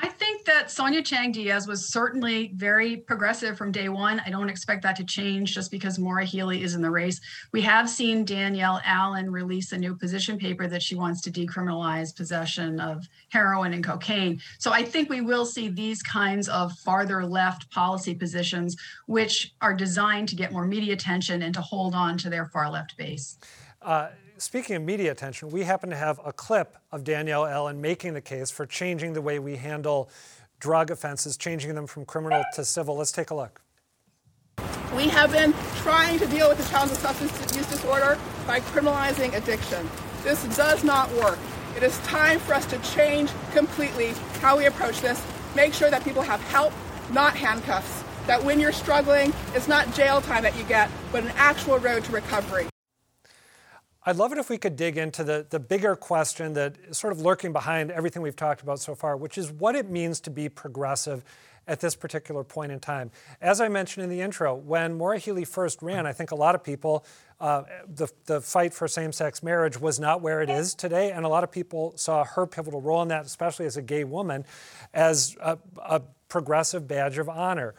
I 0.00 0.08
think 0.08 0.44
that 0.44 0.70
Sonia 0.70 1.02
Chang 1.02 1.32
Diaz 1.32 1.66
was 1.66 1.88
certainly 1.88 2.52
very 2.54 2.98
progressive 2.98 3.58
from 3.58 3.72
day 3.72 3.88
one. 3.88 4.22
I 4.24 4.30
don't 4.30 4.48
expect 4.48 4.82
that 4.82 4.94
to 4.96 5.04
change 5.04 5.54
just 5.54 5.72
because 5.72 5.98
Maura 5.98 6.24
Healey 6.24 6.62
is 6.62 6.74
in 6.74 6.82
the 6.82 6.90
race. 6.90 7.20
We 7.52 7.62
have 7.62 7.90
seen 7.90 8.24
Danielle 8.24 8.80
Allen 8.84 9.28
release 9.30 9.72
a 9.72 9.78
new 9.78 9.96
position 9.96 10.38
paper 10.38 10.68
that 10.68 10.82
she 10.82 10.94
wants 10.94 11.20
to 11.22 11.32
decriminalize 11.32 12.14
possession 12.14 12.78
of 12.78 13.08
heroin 13.30 13.72
and 13.72 13.82
cocaine. 13.82 14.40
So 14.58 14.72
I 14.72 14.84
think 14.84 15.10
we 15.10 15.20
will 15.20 15.44
see 15.44 15.68
these 15.68 16.00
kinds 16.00 16.48
of 16.48 16.72
farther 16.78 17.26
left 17.26 17.68
policy 17.70 18.14
positions, 18.14 18.76
which 19.06 19.54
are 19.60 19.74
designed 19.74 20.28
to 20.28 20.36
get 20.36 20.52
more 20.52 20.66
media 20.66 20.92
attention 20.92 21.42
and 21.42 21.54
to 21.54 21.60
hold 21.60 21.94
on 21.96 22.16
to 22.18 22.30
their 22.30 22.46
far 22.46 22.70
left 22.70 22.96
base. 22.96 23.38
Uh, 23.82 24.08
speaking 24.38 24.76
of 24.76 24.82
media 24.82 25.10
attention, 25.10 25.50
we 25.50 25.62
happen 25.62 25.90
to 25.90 25.96
have 25.96 26.20
a 26.24 26.32
clip 26.32 26.76
of 26.92 27.04
Danielle 27.04 27.46
Allen 27.46 27.80
making 27.80 28.14
the 28.14 28.20
case 28.20 28.50
for 28.50 28.66
changing 28.66 29.12
the 29.12 29.22
way 29.22 29.38
we 29.38 29.56
handle 29.56 30.10
drug 30.60 30.90
offenses, 30.90 31.36
changing 31.36 31.74
them 31.74 31.86
from 31.86 32.04
criminal 32.04 32.42
to 32.54 32.64
civil. 32.64 32.96
Let's 32.96 33.12
take 33.12 33.30
a 33.30 33.34
look. 33.34 33.60
We 34.96 35.08
have 35.08 35.32
been 35.32 35.52
trying 35.76 36.18
to 36.18 36.26
deal 36.26 36.48
with 36.48 36.58
the 36.58 36.64
challenge 36.70 36.92
of 36.92 36.98
substance 36.98 37.56
use 37.56 37.68
disorder 37.68 38.18
by 38.46 38.60
criminalizing 38.60 39.36
addiction. 39.36 39.88
This 40.22 40.44
does 40.56 40.82
not 40.82 41.12
work. 41.12 41.38
It 41.76 41.82
is 41.82 41.98
time 41.98 42.38
for 42.40 42.54
us 42.54 42.66
to 42.66 42.78
change 42.94 43.30
completely 43.52 44.12
how 44.40 44.56
we 44.56 44.66
approach 44.66 45.00
this. 45.00 45.22
Make 45.54 45.74
sure 45.74 45.90
that 45.90 46.02
people 46.02 46.22
have 46.22 46.40
help, 46.44 46.72
not 47.12 47.36
handcuffs. 47.36 48.02
That 48.26 48.42
when 48.42 48.58
you're 48.58 48.72
struggling, 48.72 49.32
it's 49.54 49.68
not 49.68 49.94
jail 49.94 50.20
time 50.20 50.42
that 50.42 50.56
you 50.56 50.64
get, 50.64 50.90
but 51.12 51.22
an 51.22 51.32
actual 51.36 51.78
road 51.78 52.04
to 52.04 52.12
recovery. 52.12 52.66
I'd 54.08 54.16
love 54.16 54.32
it 54.32 54.38
if 54.38 54.48
we 54.48 54.56
could 54.56 54.74
dig 54.74 54.96
into 54.96 55.22
the, 55.22 55.46
the 55.50 55.60
bigger 55.60 55.94
question 55.94 56.54
that 56.54 56.76
is 56.88 56.96
sort 56.96 57.12
of 57.12 57.20
lurking 57.20 57.52
behind 57.52 57.90
everything 57.90 58.22
we've 58.22 58.34
talked 58.34 58.62
about 58.62 58.80
so 58.80 58.94
far, 58.94 59.18
which 59.18 59.36
is 59.36 59.52
what 59.52 59.74
it 59.74 59.90
means 59.90 60.18
to 60.20 60.30
be 60.30 60.48
progressive 60.48 61.22
at 61.66 61.80
this 61.80 61.94
particular 61.94 62.42
point 62.42 62.72
in 62.72 62.80
time. 62.80 63.10
As 63.42 63.60
I 63.60 63.68
mentioned 63.68 64.04
in 64.04 64.08
the 64.08 64.22
intro, 64.22 64.54
when 64.54 64.94
Maura 64.94 65.18
Healey 65.18 65.44
first 65.44 65.82
ran, 65.82 66.06
I 66.06 66.14
think 66.14 66.30
a 66.30 66.34
lot 66.34 66.54
of 66.54 66.64
people, 66.64 67.04
uh, 67.38 67.64
the, 67.86 68.08
the 68.24 68.40
fight 68.40 68.72
for 68.72 68.88
same 68.88 69.12
sex 69.12 69.42
marriage 69.42 69.78
was 69.78 70.00
not 70.00 70.22
where 70.22 70.40
it 70.40 70.48
is 70.48 70.74
today, 70.74 71.12
and 71.12 71.26
a 71.26 71.28
lot 71.28 71.44
of 71.44 71.52
people 71.52 71.92
saw 71.96 72.24
her 72.24 72.46
pivotal 72.46 72.80
role 72.80 73.02
in 73.02 73.08
that, 73.08 73.26
especially 73.26 73.66
as 73.66 73.76
a 73.76 73.82
gay 73.82 74.04
woman, 74.04 74.46
as 74.94 75.36
a, 75.38 75.58
a 75.84 76.00
progressive 76.30 76.88
badge 76.88 77.18
of 77.18 77.28
honor. 77.28 77.74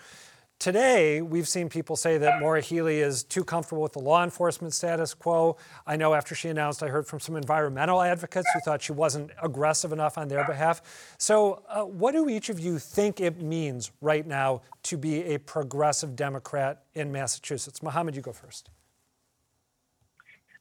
Today, 0.59 1.21
we've 1.21 1.47
seen 1.47 1.69
people 1.69 1.95
say 1.95 2.17
that 2.17 2.41
Maura 2.41 2.59
Healey 2.59 2.99
is 2.99 3.23
too 3.23 3.45
comfortable 3.45 3.81
with 3.81 3.93
the 3.93 3.99
law 3.99 4.25
enforcement 4.25 4.73
status 4.73 5.13
quo. 5.13 5.55
I 5.87 5.95
know 5.95 6.13
after 6.13 6.35
she 6.35 6.49
announced, 6.49 6.83
I 6.83 6.87
heard 6.87 7.07
from 7.07 7.21
some 7.21 7.37
environmental 7.37 8.01
advocates 8.01 8.45
who 8.53 8.59
thought 8.59 8.81
she 8.81 8.91
wasn't 8.91 9.31
aggressive 9.41 9.93
enough 9.93 10.17
on 10.17 10.27
their 10.27 10.45
behalf. 10.45 11.15
So, 11.17 11.63
uh, 11.69 11.83
what 11.83 12.11
do 12.11 12.27
each 12.27 12.49
of 12.49 12.59
you 12.59 12.77
think 12.77 13.21
it 13.21 13.41
means 13.41 13.93
right 14.01 14.27
now 14.27 14.61
to 14.83 14.97
be 14.97 15.23
a 15.33 15.37
progressive 15.39 16.17
Democrat 16.17 16.83
in 16.93 17.09
Massachusetts? 17.09 17.81
Mohammed, 17.81 18.17
you 18.17 18.21
go 18.21 18.33
first. 18.33 18.69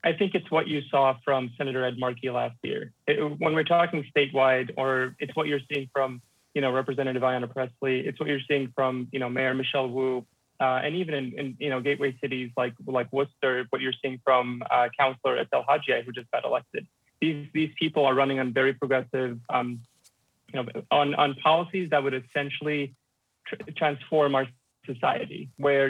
I 0.05 0.13
think 0.13 0.37
it's 0.37 0.49
what 0.49 0.69
you 0.69 0.81
saw 0.93 1.17
from 1.25 1.51
Senator 1.59 1.85
Ed 1.85 1.99
Markey 1.99 2.31
last 2.31 2.55
year. 2.63 2.93
It, 3.09 3.21
when 3.41 3.53
we're 3.53 3.65
talking 3.65 4.05
statewide, 4.17 4.71
or 4.77 5.17
it's 5.19 5.35
what 5.35 5.49
you're 5.49 5.59
seeing 5.69 5.91
from 5.93 6.23
you 6.59 6.63
know, 6.63 6.73
Representative 6.73 7.23
Ayanna 7.23 7.49
Pressley. 7.49 8.01
It's 8.05 8.19
what 8.19 8.29
you're 8.29 8.41
seeing 8.49 8.73
from, 8.75 9.07
you 9.13 9.21
know, 9.21 9.29
Mayor 9.29 9.55
Michelle 9.55 9.89
Wu, 9.89 10.27
uh, 10.59 10.81
and 10.83 10.97
even 10.97 11.15
in, 11.15 11.39
in, 11.39 11.57
you 11.61 11.71
know, 11.71 11.81
gateway 11.81 12.19
cities 12.21 12.51
like 12.57 12.75
like 12.85 13.13
Worcester, 13.13 13.65
what 13.71 13.81
you're 13.81 13.99
seeing 14.03 14.21
from 14.25 14.61
uh, 14.69 14.89
Councillor 14.99 15.37
Etel 15.41 15.65
Haxhiaj, 15.65 16.05
who 16.05 16.11
just 16.11 16.29
got 16.33 16.45
elected. 16.45 16.85
These 17.21 17.47
these 17.55 17.71
people 17.79 18.05
are 18.07 18.13
running 18.13 18.41
on 18.41 18.53
very 18.53 18.75
progressive, 18.75 19.39
um, 19.49 19.83
you 20.53 20.61
know, 20.61 20.67
on 20.91 21.15
on 21.15 21.37
policies 21.37 21.91
that 21.91 22.03
would 22.03 22.15
essentially 22.15 22.97
tr- 23.47 23.71
transform 23.77 24.35
our 24.35 24.49
society, 24.85 25.51
where 25.59 25.89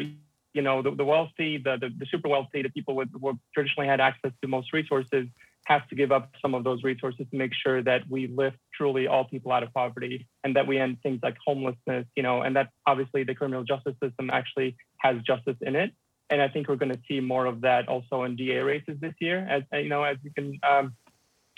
you 0.52 0.62
know 0.66 0.82
the, 0.82 0.90
the 0.90 1.06
wealthy, 1.14 1.56
the, 1.56 1.78
the, 1.80 1.88
the 1.96 2.04
super 2.10 2.28
wealthy, 2.28 2.60
the 2.60 2.68
people 2.68 2.94
with 2.94 3.08
who 3.18 3.38
traditionally 3.54 3.88
had 3.88 4.02
access 4.02 4.32
to 4.42 4.48
most 4.48 4.74
resources 4.74 5.28
has 5.64 5.80
to 5.88 5.94
give 5.94 6.12
up 6.12 6.30
some 6.42 6.54
of 6.54 6.62
those 6.62 6.82
resources 6.82 7.24
to 7.30 7.36
make 7.38 7.52
sure 7.54 7.82
that 7.82 8.02
we 8.10 8.26
lift 8.26 8.58
truly 8.78 9.06
all 9.08 9.24
people 9.24 9.52
out 9.52 9.62
of 9.62 9.74
poverty 9.74 10.26
and 10.44 10.56
that 10.56 10.66
we 10.66 10.78
end 10.78 10.98
things 11.02 11.18
like 11.22 11.36
homelessness, 11.44 12.06
you 12.16 12.22
know, 12.22 12.42
and 12.42 12.56
that 12.56 12.70
obviously 12.86 13.24
the 13.24 13.34
criminal 13.34 13.64
justice 13.64 13.96
system 14.02 14.30
actually 14.30 14.76
has 14.98 15.20
justice 15.22 15.56
in 15.60 15.76
it. 15.76 15.92
And 16.30 16.40
I 16.40 16.48
think 16.48 16.68
we're 16.68 16.76
going 16.76 16.92
to 16.92 17.00
see 17.08 17.20
more 17.20 17.46
of 17.46 17.62
that 17.62 17.88
also 17.88 18.22
in 18.22 18.36
DA 18.36 18.58
races 18.58 18.96
this 19.00 19.14
year, 19.20 19.38
as 19.38 19.62
you 19.72 19.88
know, 19.88 20.04
as 20.04 20.18
you 20.22 20.30
can, 20.30 20.58
um, 20.68 20.94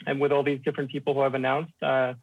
and 0.07 0.21
with 0.21 0.33
all 0.33 0.43
these 0.43 0.61
different 0.65 0.91
people 0.91 1.13
who 1.13 1.21
have 1.21 1.35
announced 1.35 1.75
uh, 1.83 2.15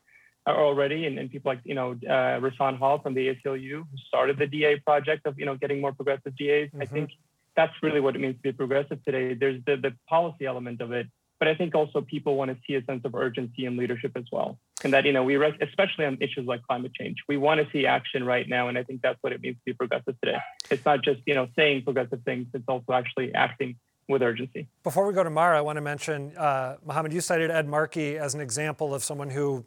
already, 0.48 1.06
and, 1.06 1.20
and, 1.20 1.30
people 1.30 1.52
like 1.52 1.60
you 1.66 1.76
know 1.76 1.92
uh, 1.92 2.40
Rahsaan 2.40 2.78
Hall 2.78 3.00
from 3.00 3.14
the 3.14 3.36
ACLU, 3.36 3.80
who 3.80 3.98
started 4.08 4.40
the 4.40 4.48
DA 4.48 4.78
project 4.80 5.28
of 5.28 5.38
you 5.38 5.46
know 5.46 5.56
getting 5.56 5.82
more 5.82 5.92
progressive 5.92 6.38
DAs. 6.38 6.70
Mm-hmm. 6.70 6.82
I 6.82 6.86
think 6.86 7.10
that's 7.58 7.74
really 7.84 8.00
what 8.00 8.16
it 8.16 8.20
means 8.20 8.36
to 8.36 8.42
be 8.42 8.54
progressive 8.54 9.04
today. 9.04 9.34
There's 9.34 9.62
the 9.66 9.76
the 9.76 9.94
policy 10.08 10.46
element 10.46 10.80
of 10.80 10.94
it, 10.94 11.08
but 11.40 11.50
I 11.50 11.56
think 11.56 11.76
also 11.76 12.00
people 12.00 12.38
want 12.38 12.52
to 12.52 12.58
see 12.66 12.76
a 12.76 12.84
sense 12.86 13.02
of 13.04 13.14
urgency 13.14 13.66
and 13.66 13.76
leadership 13.76 14.14
as 14.16 14.26
well. 14.32 14.58
And 14.84 14.94
that 14.94 15.06
you 15.06 15.14
know 15.14 15.24
we 15.24 15.36
especially 15.62 16.06
on 16.06 16.18
issues 16.22 16.46
like 16.46 16.62
climate 16.64 16.94
change 16.94 17.18
we 17.28 17.38
want 17.38 17.60
to 17.60 17.68
see 17.72 17.86
action 17.86 18.24
right 18.24 18.48
now 18.48 18.68
and 18.68 18.78
i 18.78 18.84
think 18.84 19.02
that's 19.02 19.18
what 19.22 19.34
it 19.34 19.42
means 19.42 19.56
to 19.56 19.62
be 19.66 19.74
progressive 19.74 20.16
today. 20.24 20.38
It's 20.70 20.86
not 20.86 21.04
just 21.04 21.22
you 21.26 21.36
know 21.36 21.48
saying 21.56 21.84
progressive 21.84 22.22
things 22.24 22.48
it's 22.54 22.66
also 22.68 22.94
actually 22.94 23.34
acting 23.34 23.76
with 24.10 24.22
urgency. 24.22 24.68
Before 24.84 25.06
we 25.06 25.14
go 25.14 25.24
to 25.24 25.30
mara 25.30 25.58
i 25.58 25.62
want 25.62 25.78
to 25.78 25.82
mention 25.82 26.36
uh, 26.38 26.78
mohammed 26.86 27.14
you 27.14 27.22
cited 27.22 27.52
ed 27.52 27.68
markey 27.68 28.18
as 28.18 28.36
an 28.36 28.42
example 28.42 28.94
of 28.94 29.04
someone 29.04 29.30
who 29.30 29.66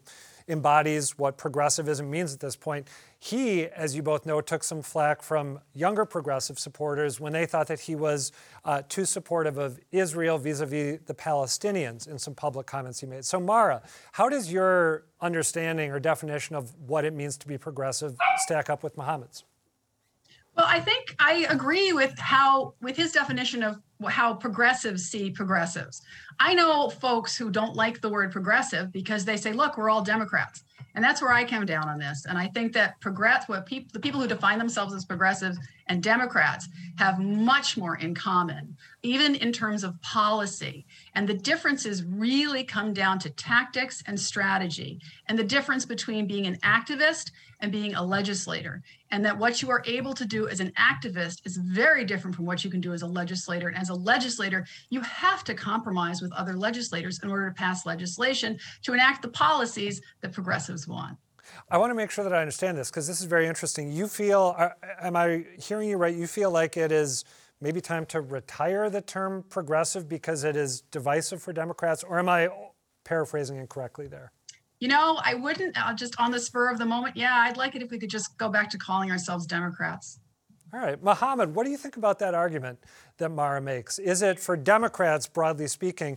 embodies 0.51 1.17
what 1.19 1.37
progressivism 1.39 2.11
means 2.11 2.35
at 2.35 2.41
this 2.41 2.57
point. 2.57 2.89
He, 3.19 3.67
as 3.67 3.95
you 3.95 4.03
both 4.03 4.27
know, 4.27 4.41
took 4.41 4.65
some 4.65 4.83
flack 4.83 5.23
from 5.23 5.61
younger 5.75 6.05
progressive 6.05 6.59
supporters 6.59 7.21
when 7.21 7.33
they 7.33 7.47
thought 7.47 7.69
that 7.69 7.81
he 7.81 7.95
was 7.95 8.33
uh, 8.65 8.83
too 8.89 9.05
supportive 9.05 9.59
of 9.59 9.79
Israel 9.93 10.39
vis 10.39 10.61
a 10.61 10.67
vis 10.67 10.99
the 11.07 11.15
Palestinians 11.15 12.09
in 12.09 12.19
some 12.19 12.35
public 12.35 12.67
comments 12.67 13.01
he 13.01 13.07
made. 13.07 13.25
So, 13.25 13.39
Mara, 13.39 13.83
how 14.13 14.29
does 14.29 14.53
your 14.53 15.05
understanding 15.21 15.91
or 15.91 16.01
definition 16.01 16.57
of 16.57 16.75
what 16.87 17.05
it 17.05 17.15
means 17.15 17.37
to 17.39 17.47
be 17.47 17.57
progressive 17.57 18.17
stack 18.39 18.69
up 18.69 18.83
with 18.83 18.97
Mohammed's? 18.97 19.45
Well, 20.57 20.67
I 20.69 20.81
think 20.81 21.15
I 21.19 21.47
agree 21.49 21.93
with 21.93 22.19
how 22.19 22.75
with 22.81 22.97
his 22.97 23.13
definition 23.13 23.63
of 23.63 23.81
how 24.09 24.35
progressives 24.35 25.05
see 25.05 25.31
progressives. 25.31 26.03
I 26.39 26.55
know 26.55 26.89
folks 26.89 27.37
who 27.37 27.51
don't 27.51 27.77
like 27.77 28.01
the 28.01 28.09
word 28.09 28.33
progressive 28.33 28.93
because 28.93 29.25
they 29.25 29.37
say, 29.37 29.53
"Look, 29.53 29.77
we're 29.77 29.91
all 29.91 30.03
Democrats." 30.03 30.65
And 30.95 31.05
that's 31.05 31.23
where 31.23 31.33
I 31.33 31.45
come 31.45 31.67
down 31.67 31.89
on 31.89 31.99
this. 31.99 32.27
And 32.27 32.37
I 32.37 32.49
think 32.49 32.73
that 32.73 32.99
progress 33.01 33.49
what 33.49 33.69
the 33.69 34.01
people 34.01 34.21
who 34.21 34.27
define 34.27 34.59
themselves 34.59 34.93
as 34.93 35.05
progressives 35.05 35.57
and 35.87 36.03
Democrats 36.03 36.69
have 36.99 37.21
much 37.21 37.77
more 37.77 37.97
in 37.97 38.15
common, 38.15 38.77
even 39.03 39.37
in 39.37 39.53
terms 39.53 39.85
of 39.85 40.01
policy. 40.03 40.87
And 41.15 41.29
the 41.29 41.35
differences 41.35 42.03
really 42.05 42.65
come 42.65 42.93
down 42.93 43.19
to 43.21 43.31
tactics 43.31 44.03
and 44.07 44.19
strategy, 44.19 45.01
and 45.27 45.39
the 45.39 45.45
difference 45.45 45.85
between 45.87 46.27
being 46.27 46.47
an 46.47 46.57
activist 46.59 47.31
and 47.61 47.71
being 47.71 47.95
a 47.95 48.03
legislator. 48.03 48.83
And 49.11 49.25
that 49.25 49.37
what 49.37 49.63
you 49.63 49.71
are 49.71 49.83
able 49.87 50.15
to 50.15 50.25
do 50.25 50.49
as 50.49 50.61
an 50.61 50.73
activist 50.79 51.45
is 51.45 51.57
very 51.57 52.05
different 52.05 52.37
from 52.37 52.47
what 52.47 52.65
you 52.65 52.71
can 52.71 52.81
do 52.81 52.93
as 52.93 53.03
a 53.03 53.07
legislator. 53.07 53.69
And 53.69 53.77
as 53.77 53.91
a 53.91 53.95
legislator, 53.95 54.67
you 54.89 55.01
have 55.03 55.45
to 55.45 55.55
compromise 55.55 56.23
with 56.23 56.33
other 56.33 56.55
legislators 56.55 57.21
in 57.23 57.31
order 57.31 57.49
to 57.49 57.55
pass 57.55 57.87
legislation 57.87 58.59
to 58.83 58.93
enact 58.93 59.23
the 59.23 59.29
policies 59.29 60.01
that 60.21 60.33
progressives 60.33 60.87
want. 60.87 61.17
I 61.69 61.79
want 61.79 61.91
to 61.91 61.95
make 61.95 62.11
sure 62.11 62.25
that 62.25 62.33
I 62.33 62.41
understand 62.41 62.79
this 62.79 62.91
because 62.91 63.07
this 63.07 63.21
is 63.21 63.27
very 63.27 63.47
interesting. 63.47 63.91
You 63.91 64.07
feel, 64.07 64.55
uh, 64.57 64.71
am 65.01 65.17
I 65.17 65.45
hearing 65.59 65.89
you 65.89 65.97
right? 65.97 66.15
You 66.15 66.27
feel 66.27 66.51
like 66.51 66.77
it 66.77 66.93
is 66.93 67.25
maybe 67.61 67.81
time 67.81 68.07
to 68.07 68.21
retire 68.21 68.89
the 68.89 69.01
term 69.01 69.45
progressive 69.49 70.09
because 70.09 70.45
it 70.45 70.57
is 70.57 70.81
divisive 70.81 71.43
for 71.43 71.53
Democrats, 71.53 72.03
or 72.03 72.19
am 72.19 72.29
I 72.29 72.49
paraphrasing 73.05 73.57
incorrectly 73.57 74.07
there? 74.07 74.33
You 74.81 74.89
know, 74.89 75.21
I 75.23 75.35
wouldn't 75.35 75.77
uh, 75.79 75.93
just 75.95 76.19
on 76.19 76.31
the 76.31 76.41
spur 76.41 76.71
of 76.71 76.79
the 76.79 76.87
moment. 76.87 77.17
Yeah, 77.17 77.35
I'd 77.35 77.59
like 77.59 77.77
it 77.77 77.83
if 77.83 77.91
we 77.91 77.99
could 77.99 78.11
just 78.11 78.37
go 78.39 78.49
back 78.49 78.71
to 78.71 78.79
calling 78.79 79.11
ourselves 79.11 79.47
Democrats. 79.47 80.19
All 80.73 80.81
right. 80.81 81.03
Mohammed, 81.03 81.55
what 81.55 81.65
do 81.65 81.71
you 81.71 81.77
think 81.77 81.97
about 81.97 82.19
that 82.21 82.33
argument 82.33 82.79
that 83.19 83.29
Mara 83.29 83.61
makes? 83.61 83.99
Is 83.99 84.23
it, 84.23 84.39
for 84.39 84.57
Democrats, 84.57 85.27
broadly 85.27 85.67
speaking, 85.67 86.17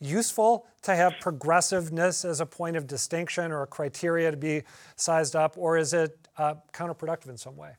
useful 0.00 0.66
to 0.82 0.96
have 0.96 1.14
progressiveness 1.20 2.24
as 2.24 2.40
a 2.40 2.46
point 2.46 2.76
of 2.76 2.86
distinction 2.86 3.52
or 3.52 3.62
a 3.62 3.66
criteria 3.66 4.30
to 4.30 4.36
be 4.36 4.62
sized 4.96 5.36
up, 5.36 5.56
or 5.58 5.76
is 5.76 5.92
it 5.92 6.28
uh, 6.38 6.54
counterproductive 6.72 7.28
in 7.28 7.36
some 7.36 7.56
way? 7.56 7.72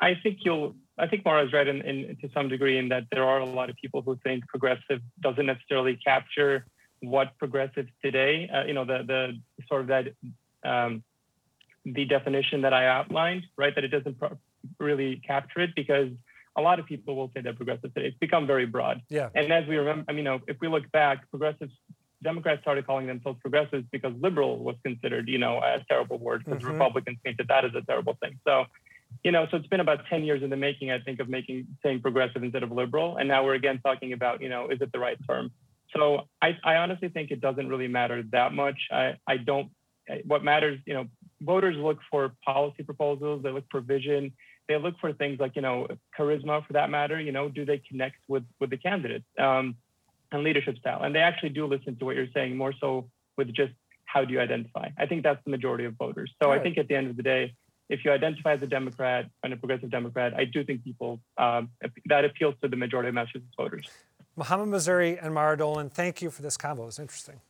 I 0.00 0.14
think 0.22 0.38
you'll. 0.42 0.74
I 0.98 1.06
think 1.06 1.26
Mara 1.26 1.44
is 1.44 1.52
right 1.52 1.68
in, 1.68 1.82
in, 1.82 2.16
to 2.22 2.30
some 2.32 2.48
degree 2.48 2.78
in 2.78 2.88
that 2.88 3.04
there 3.12 3.22
are 3.22 3.40
a 3.40 3.44
lot 3.44 3.68
of 3.68 3.76
people 3.76 4.00
who 4.00 4.18
think 4.24 4.48
progressive 4.48 5.00
doesn't 5.20 5.44
necessarily 5.44 5.98
capture 6.02 6.64
what 7.10 7.38
progressives 7.38 7.90
today. 8.02 8.48
Uh, 8.52 8.64
you 8.64 8.74
know, 8.74 8.84
the 8.84 9.02
the 9.06 9.66
sort 9.68 9.82
of 9.82 9.86
that 9.88 10.06
um, 10.64 11.02
the 11.84 12.04
definition 12.04 12.62
that 12.62 12.72
I 12.72 12.86
outlined, 12.86 13.44
right? 13.56 13.74
That 13.74 13.84
it 13.84 13.88
doesn't 13.88 14.18
pro- 14.18 14.38
really 14.78 15.22
capture 15.26 15.60
it 15.60 15.70
because 15.74 16.10
a 16.56 16.60
lot 16.60 16.78
of 16.78 16.86
people 16.86 17.14
will 17.14 17.30
say 17.34 17.42
they're 17.42 17.52
progressive 17.52 17.94
today. 17.94 18.08
It's 18.08 18.18
become 18.18 18.46
very 18.46 18.66
broad. 18.66 19.02
Yeah. 19.08 19.28
And 19.34 19.52
as 19.52 19.68
we 19.68 19.76
remember, 19.76 20.04
I 20.08 20.12
mean, 20.12 20.18
you 20.18 20.24
know, 20.24 20.40
if 20.48 20.56
we 20.60 20.68
look 20.68 20.90
back, 20.90 21.28
progressives, 21.30 21.72
Democrats 22.22 22.62
started 22.62 22.86
calling 22.86 23.06
themselves 23.06 23.38
progressives 23.40 23.84
because 23.92 24.12
liberal 24.20 24.58
was 24.58 24.74
considered, 24.82 25.28
you 25.28 25.38
know, 25.38 25.58
a 25.58 25.84
terrible 25.88 26.18
word 26.18 26.44
because 26.44 26.62
mm-hmm. 26.62 26.72
Republicans 26.72 27.18
painted 27.24 27.48
that 27.48 27.64
as 27.64 27.72
a 27.74 27.82
terrible 27.82 28.16
thing. 28.22 28.38
So, 28.46 28.64
you 29.22 29.32
know, 29.32 29.46
so 29.50 29.58
it's 29.58 29.66
been 29.66 29.80
about 29.80 30.06
10 30.08 30.24
years 30.24 30.42
in 30.42 30.50
the 30.50 30.56
making, 30.56 30.90
I 30.90 30.98
think, 30.98 31.20
of 31.20 31.28
making 31.28 31.66
saying 31.82 32.00
progressive 32.00 32.42
instead 32.42 32.62
of 32.62 32.72
liberal. 32.72 33.18
And 33.18 33.28
now 33.28 33.44
we're 33.44 33.54
again 33.54 33.80
talking 33.84 34.12
about, 34.12 34.40
you 34.40 34.48
know, 34.48 34.68
is 34.68 34.80
it 34.80 34.92
the 34.92 34.98
right 34.98 35.18
term? 35.26 35.50
So 35.94 36.22
I, 36.42 36.56
I 36.64 36.76
honestly 36.76 37.08
think 37.08 37.30
it 37.30 37.40
doesn't 37.40 37.68
really 37.68 37.88
matter 37.88 38.22
that 38.32 38.52
much. 38.52 38.78
I, 38.90 39.16
I 39.26 39.36
don't, 39.36 39.70
what 40.24 40.44
matters, 40.44 40.78
you 40.86 40.94
know, 40.94 41.06
voters 41.40 41.76
look 41.76 41.98
for 42.10 42.32
policy 42.44 42.82
proposals, 42.82 43.42
they 43.42 43.50
look 43.50 43.64
for 43.70 43.80
vision, 43.80 44.32
they 44.68 44.78
look 44.78 44.94
for 45.00 45.12
things 45.12 45.38
like 45.38 45.56
you 45.56 45.62
know 45.62 45.86
charisma 46.18 46.66
for 46.66 46.72
that 46.72 46.90
matter 46.90 47.20
you 47.20 47.32
know 47.32 47.48
do 47.48 47.64
they 47.64 47.78
connect 47.78 48.16
with 48.28 48.44
with 48.60 48.70
the 48.70 48.76
candidates 48.76 49.24
um, 49.38 49.76
and 50.32 50.42
leadership 50.42 50.76
style 50.78 51.02
and 51.02 51.14
they 51.14 51.20
actually 51.20 51.50
do 51.50 51.66
listen 51.66 51.96
to 51.96 52.04
what 52.04 52.16
you're 52.16 52.30
saying 52.34 52.56
more 52.56 52.72
so 52.80 53.08
with 53.36 53.52
just 53.52 53.72
how 54.04 54.24
do 54.24 54.32
you 54.32 54.40
identify 54.40 54.88
i 54.98 55.06
think 55.06 55.22
that's 55.22 55.42
the 55.44 55.50
majority 55.50 55.84
of 55.84 55.94
voters 55.94 56.32
so 56.42 56.48
right. 56.48 56.60
i 56.60 56.62
think 56.62 56.78
at 56.78 56.88
the 56.88 56.94
end 56.94 57.08
of 57.08 57.16
the 57.16 57.22
day 57.22 57.54
if 57.88 58.04
you 58.04 58.10
identify 58.10 58.54
as 58.54 58.62
a 58.62 58.66
democrat 58.66 59.26
and 59.42 59.52
a 59.52 59.56
progressive 59.56 59.90
democrat 59.90 60.34
i 60.34 60.44
do 60.44 60.64
think 60.64 60.82
people 60.84 61.20
um, 61.38 61.70
that 62.06 62.24
appeals 62.24 62.54
to 62.62 62.68
the 62.68 62.76
majority 62.76 63.08
of 63.08 63.14
massachusetts 63.14 63.54
voters 63.56 63.88
mohammed 64.36 64.68
missouri 64.68 65.18
and 65.18 65.34
mara 65.34 65.56
dolan 65.56 65.90
thank 65.90 66.22
you 66.22 66.30
for 66.30 66.42
this 66.42 66.56
convo 66.56 66.82
it 66.82 66.86
was 66.86 66.98
interesting 66.98 67.40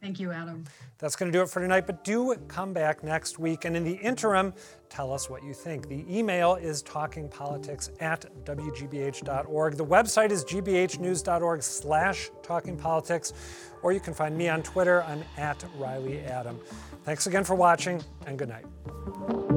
Thank 0.00 0.20
you, 0.20 0.30
Adam. 0.30 0.64
That's 0.98 1.16
going 1.16 1.32
to 1.32 1.36
do 1.36 1.42
it 1.42 1.48
for 1.48 1.60
tonight, 1.60 1.86
but 1.86 2.04
do 2.04 2.34
come 2.48 2.72
back 2.72 3.02
next 3.02 3.38
week. 3.38 3.64
And 3.64 3.76
in 3.76 3.82
the 3.82 3.94
interim, 3.94 4.52
tell 4.90 5.12
us 5.12 5.30
what 5.30 5.42
you 5.42 5.54
think. 5.54 5.88
The 5.88 6.04
email 6.08 6.56
is 6.56 6.82
talkingpolitics 6.82 7.90
at 8.00 8.26
wgbh.org. 8.44 9.76
The 9.76 9.84
website 9.84 10.30
is 10.30 10.44
gbhnews.org 10.44 11.62
slash 11.62 12.30
talkingpolitics, 12.42 13.32
or 13.82 13.92
you 13.92 14.00
can 14.00 14.12
find 14.12 14.36
me 14.36 14.48
on 14.48 14.62
Twitter. 14.62 15.02
I'm 15.04 15.24
at 15.38 15.64
Reilly 15.76 16.20
Adam. 16.20 16.60
Thanks 17.04 17.26
again 17.26 17.44
for 17.44 17.54
watching, 17.54 18.02
and 18.26 18.38
good 18.38 18.50
night. 18.50 19.55